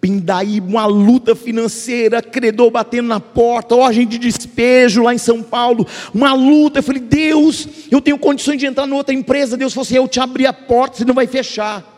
[0.00, 5.84] Pindaí, uma luta financeira, credor batendo na porta, ordem de despejo lá em São Paulo,
[6.14, 6.78] uma luta.
[6.78, 9.56] Eu falei, Deus, eu tenho condições de entrar em outra empresa.
[9.56, 11.97] Deus falou assim: eu te abri a porta, você não vai fechar.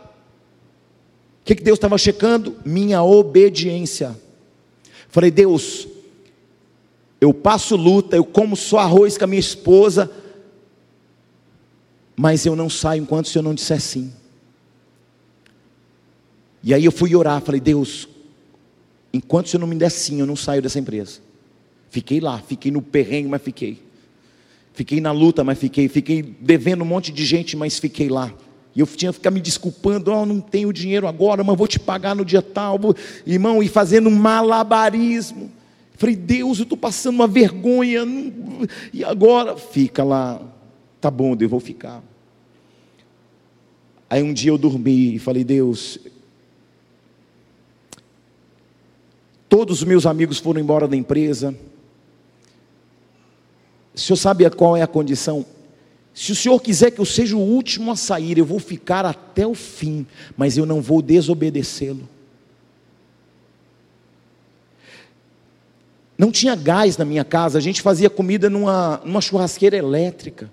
[1.41, 2.57] O que, que Deus estava checando?
[2.65, 4.17] Minha obediência.
[5.09, 5.89] Falei, Deus,
[7.21, 10.11] eu passo luta, eu como só arroz com a minha esposa,
[12.17, 14.13] mas eu não saio enquanto o Senhor não disser sim.
[16.63, 18.09] E aí eu fui orar, falei, Deus,
[19.13, 21.21] enquanto o Senhor não me der sim, eu não saio dessa empresa.
[21.91, 23.83] Fiquei lá, fiquei no perrengue, mas fiquei.
[24.73, 25.89] Fiquei na luta, mas fiquei.
[25.89, 28.33] Fiquei devendo um monte de gente, mas fiquei lá.
[28.75, 31.79] E eu tinha que ficar me desculpando, oh, não tenho dinheiro agora, mas vou te
[31.79, 32.79] pagar no dia tal,
[33.27, 35.51] irmão, e fazendo malabarismo.
[35.97, 38.07] Falei, Deus, eu estou passando uma vergonha,
[38.93, 39.57] e agora?
[39.57, 40.41] Fica lá,
[41.01, 42.03] tá bom, eu vou ficar.
[44.09, 45.99] Aí um dia eu dormi e falei, Deus,
[49.49, 51.55] todos os meus amigos foram embora da empresa.
[53.95, 55.45] O senhor sabe qual é a condição?
[56.21, 59.47] Se o Senhor quiser que eu seja o último a sair, eu vou ficar até
[59.47, 60.07] o fim,
[60.37, 62.07] mas eu não vou desobedecê-lo.
[66.19, 70.51] Não tinha gás na minha casa, a gente fazia comida numa, numa churrasqueira elétrica.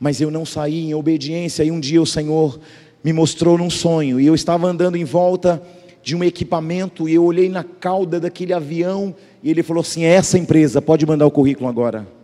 [0.00, 2.58] Mas eu não saí em obediência, e um dia o Senhor
[3.04, 5.62] me mostrou num sonho, e eu estava andando em volta
[6.02, 10.14] de um equipamento, e eu olhei na cauda daquele avião, e ele falou assim: é
[10.14, 12.16] essa empresa, pode mandar o currículo agora.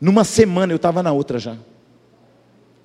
[0.00, 1.56] Numa semana eu estava na outra já.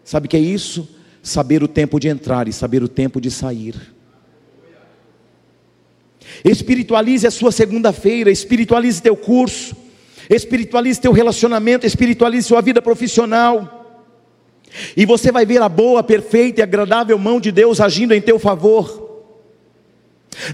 [0.03, 0.87] Sabe o que é isso?
[1.21, 3.75] Saber o tempo de entrar e saber o tempo de sair.
[6.43, 9.75] Espiritualize a sua segunda-feira, espiritualize teu curso,
[10.29, 13.75] espiritualize teu relacionamento, espiritualize sua vida profissional.
[14.95, 18.37] E você vai ver a boa, perfeita e agradável mão de Deus agindo em teu
[18.37, 19.09] favor.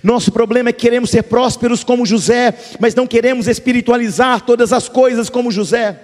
[0.01, 4.87] Nosso problema é que queremos ser prósperos como José, mas não queremos espiritualizar todas as
[4.87, 5.99] coisas como José.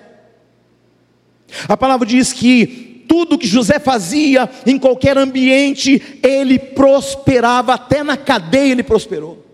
[1.67, 8.15] A palavra diz que tudo que José fazia em qualquer ambiente, ele prosperava, até na
[8.15, 9.45] cadeia ele prosperou.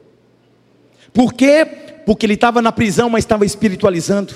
[1.12, 1.66] Por quê?
[2.06, 4.36] Porque ele estava na prisão, mas estava espiritualizando.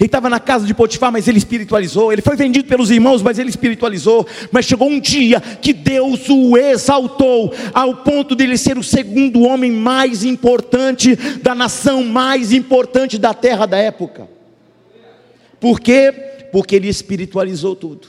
[0.00, 2.12] Ele estava na casa de Potifar, mas ele espiritualizou.
[2.12, 4.26] Ele foi vendido pelos irmãos, mas ele espiritualizou.
[4.50, 9.42] Mas chegou um dia que Deus o exaltou, ao ponto de ele ser o segundo
[9.42, 14.28] homem mais importante da nação mais importante da terra da época.
[15.60, 16.33] Por quê?
[16.54, 18.06] Porque ele espiritualizou tudo.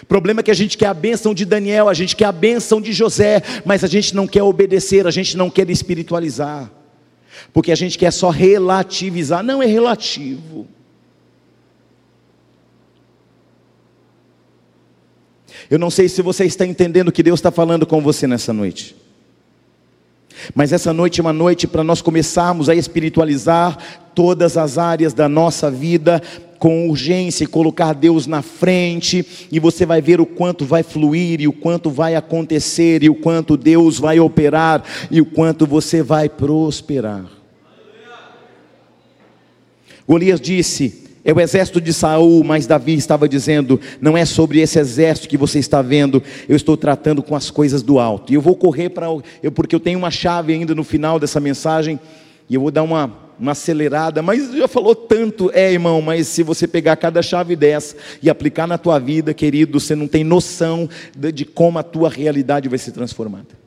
[0.00, 2.30] O problema é que a gente quer a bênção de Daniel, a gente quer a
[2.30, 6.70] bênção de José, mas a gente não quer obedecer, a gente não quer espiritualizar,
[7.52, 10.68] porque a gente quer só relativizar, não é relativo.
[15.68, 18.52] Eu não sei se você está entendendo o que Deus está falando com você nessa
[18.52, 18.94] noite.
[20.54, 23.76] Mas essa noite é uma noite para nós começarmos a espiritualizar
[24.14, 26.22] todas as áreas da nossa vida
[26.58, 31.40] com urgência e colocar Deus na frente, e você vai ver o quanto vai fluir,
[31.40, 36.02] e o quanto vai acontecer, e o quanto Deus vai operar, e o quanto você
[36.02, 37.36] vai prosperar.
[40.06, 44.78] Golias disse: É o exército de Saul, mas Davi estava dizendo: não é sobre esse
[44.78, 48.32] exército que você está vendo, eu estou tratando com as coisas do alto.
[48.32, 49.08] E eu vou correr para.
[49.54, 51.98] Porque eu tenho uma chave ainda no final dessa mensagem,
[52.48, 56.42] e eu vou dar uma, uma acelerada, mas já falou tanto, é irmão, mas se
[56.42, 60.88] você pegar cada chave dessa e aplicar na tua vida, querido, você não tem noção
[61.16, 63.66] de, de como a tua realidade vai ser transformada.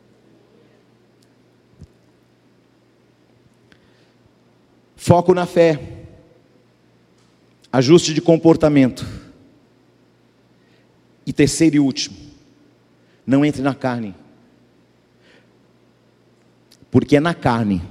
[4.96, 5.80] Foco na fé.
[7.72, 9.06] Ajuste de comportamento.
[11.26, 12.18] E terceiro e último,
[13.26, 14.16] não entre na carne.
[16.90, 17.82] Porque é na carne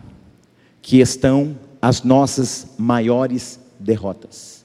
[0.83, 4.59] que estão as nossas maiores derrotas.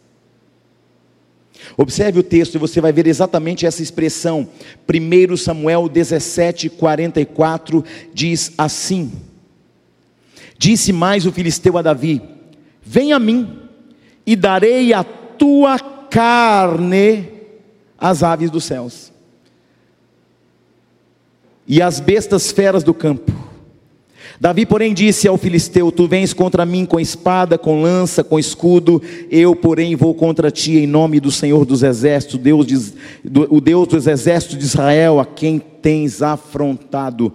[1.77, 4.47] Observe o texto e você vai ver exatamente essa expressão.
[4.87, 7.83] 1 Samuel 17, 44
[8.13, 9.11] diz assim:
[10.57, 12.21] Disse mais o filisteu a Davi:
[12.81, 13.59] Vem a mim
[14.25, 17.29] e darei a tua carne
[17.97, 19.11] às aves dos céus
[21.67, 23.32] e às bestas feras do campo.
[24.39, 29.01] Davi, porém, disse ao filisteu: Tu vens contra mim com espada, com lança, com escudo,
[29.29, 32.93] eu, porém, vou contra ti em nome do Senhor dos exércitos, Deus de,
[33.23, 37.31] do, o Deus dos exércitos de Israel, a quem tens afrontado.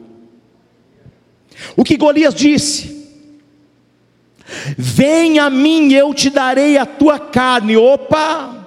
[1.77, 2.97] O que Golias disse?
[4.77, 7.77] Vem a mim, eu te darei a tua carne.
[7.77, 8.67] Opa!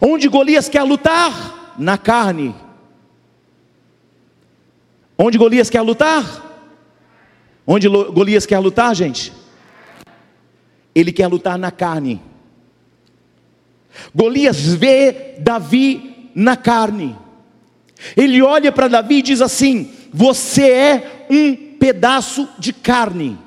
[0.00, 1.74] Onde Golias quer lutar?
[1.78, 2.54] Na carne.
[5.16, 6.49] Onde Golias quer lutar?
[7.72, 9.32] Onde Golias quer lutar, gente?
[10.92, 12.20] Ele quer lutar na carne.
[14.12, 17.16] Golias vê Davi na carne.
[18.16, 23.38] Ele olha para Davi e diz assim: Você é um pedaço de carne.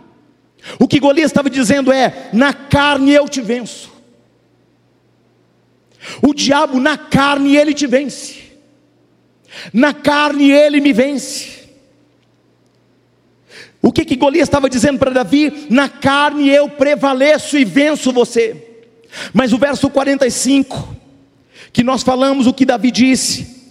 [0.80, 3.92] O que Golias estava dizendo é: na carne eu te venço.
[6.22, 8.42] O diabo na carne ele te vence.
[9.74, 11.63] Na carne ele me vence.
[13.86, 15.68] O que que Golias estava dizendo para Davi?
[15.70, 18.80] Na carne eu prevaleço e venço você.
[19.34, 20.96] Mas o verso 45,
[21.74, 23.63] que nós falamos o que Davi disse,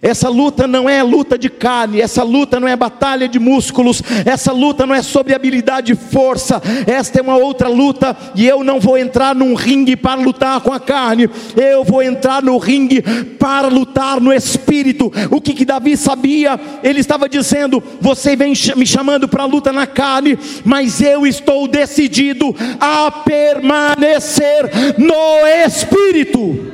[0.00, 4.52] essa luta não é luta de carne, essa luta não é batalha de músculos, essa
[4.52, 8.78] luta não é sobre habilidade e força, esta é uma outra luta, e eu não
[8.78, 13.02] vou entrar num ringue para lutar com a carne, eu vou entrar no ringue
[13.40, 15.12] para lutar no espírito.
[15.32, 16.58] O que, que Davi sabia?
[16.82, 21.66] Ele estava dizendo: Você vem me chamando para a luta na carne, mas eu estou
[21.66, 26.72] decidido a permanecer no espírito.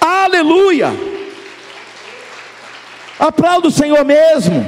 [0.00, 1.21] Aleluia!
[3.22, 4.66] Aplauda o Senhor mesmo.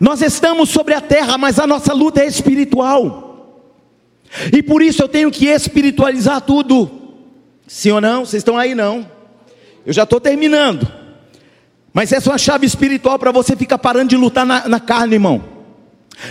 [0.00, 3.60] Nós estamos sobre a terra, mas a nossa luta é espiritual.
[4.50, 6.90] E por isso eu tenho que espiritualizar tudo.
[7.66, 8.24] Sim ou não?
[8.24, 9.06] Vocês estão aí não?
[9.84, 10.90] Eu já estou terminando.
[11.92, 15.16] Mas essa é uma chave espiritual para você ficar parando de lutar na, na carne,
[15.16, 15.55] irmão.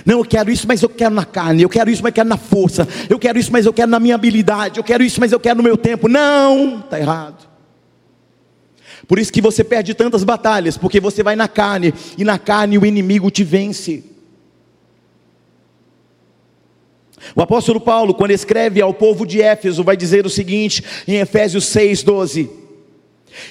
[0.06, 1.62] Não, eu quero isso, mas eu quero na carne.
[1.62, 2.88] Eu quero isso, mas eu quero na força.
[3.10, 4.80] Eu quero isso, mas eu quero na minha habilidade.
[4.80, 6.08] Eu quero isso, mas eu quero no meu tempo.
[6.08, 7.48] Não, está errado.
[9.08, 12.78] Por isso que você perde tantas batalhas, porque você vai na carne e na carne
[12.78, 14.04] o inimigo te vence.
[17.36, 21.66] O apóstolo Paulo, quando escreve ao povo de Éfeso, vai dizer o seguinte em Efésios
[21.66, 22.50] 6:12.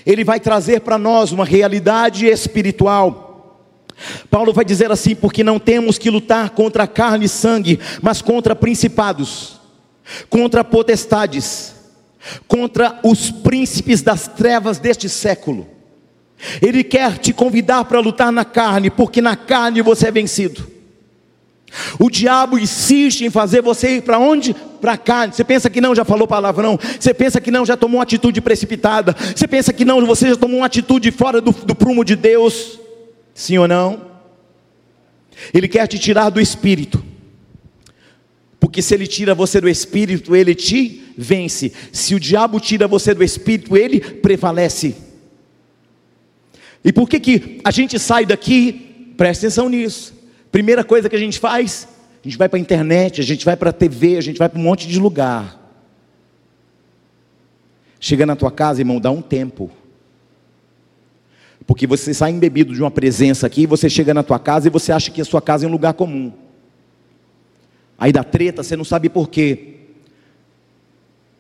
[0.05, 3.34] Ele vai trazer para nós uma realidade espiritual
[4.31, 8.55] Paulo vai dizer assim: porque não temos que lutar contra carne e sangue, mas contra
[8.55, 9.61] principados,
[10.29, 11.75] contra potestades,
[12.47, 15.69] contra os príncipes das trevas deste século.
[16.61, 20.75] Ele quer te convidar para lutar na carne, porque na carne você é vencido.
[21.99, 24.55] O diabo insiste em fazer você ir para onde?
[24.81, 25.35] Para a carne.
[25.35, 26.79] Você pensa que não, já falou palavrão.
[27.01, 29.15] Você pensa que não, já tomou uma atitude precipitada.
[29.35, 32.79] Você pensa que não, você já tomou uma atitude fora do, do prumo de Deus.
[33.35, 34.13] Sim ou não?
[35.53, 37.05] Ele quer te tirar do espírito.
[38.61, 41.73] Porque se ele tira você do espírito, ele te vence.
[41.93, 44.97] Se o diabo tira você do espírito, ele prevalece.
[46.85, 49.13] E por que, que a gente sai daqui?
[49.17, 50.15] Presta atenção nisso.
[50.51, 51.89] Primeira coisa que a gente faz,
[52.25, 54.49] a gente vai para a internet, a gente vai para a TV, a gente vai
[54.49, 55.61] para um monte de lugar.
[57.99, 59.71] Chega na tua casa, irmão, dá um tempo.
[61.67, 64.93] Porque você sai embebido de uma presença aqui, você chega na tua casa e você
[64.93, 66.33] acha que a sua casa é um lugar comum.
[67.99, 69.77] Aí dá treta, você não sabe por quê.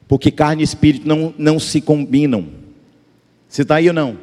[0.09, 2.47] Porque carne e espírito não, não se combinam.
[3.49, 4.19] Você está aí ou não?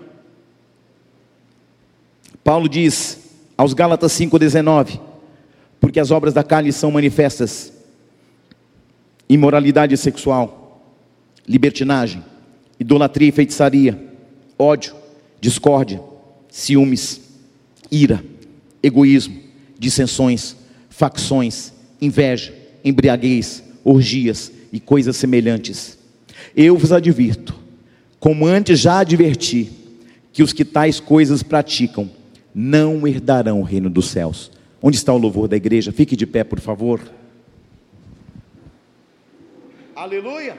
[2.43, 3.19] Paulo diz
[3.57, 4.99] aos Gálatas 5,19:
[5.79, 7.73] porque as obras da carne são manifestas:
[9.27, 10.81] imoralidade sexual,
[11.47, 12.23] libertinagem,
[12.79, 13.99] idolatria e feitiçaria,
[14.57, 14.95] ódio,
[15.41, 15.99] discórdia,
[16.49, 17.19] ciúmes,
[17.91, 18.23] ira,
[18.81, 19.37] egoísmo,
[19.77, 20.55] dissensões,
[20.89, 22.53] facções, inveja,
[22.85, 25.97] embriaguez, orgias e coisas semelhantes.
[26.55, 27.55] Eu vos advirto,
[28.19, 29.71] como antes já adverti,
[30.31, 32.09] que os que tais coisas praticam
[32.53, 34.51] não herdarão o reino dos céus.
[34.81, 35.91] Onde está o louvor da igreja?
[35.91, 37.01] Fique de pé, por favor.
[39.95, 40.57] Aleluia.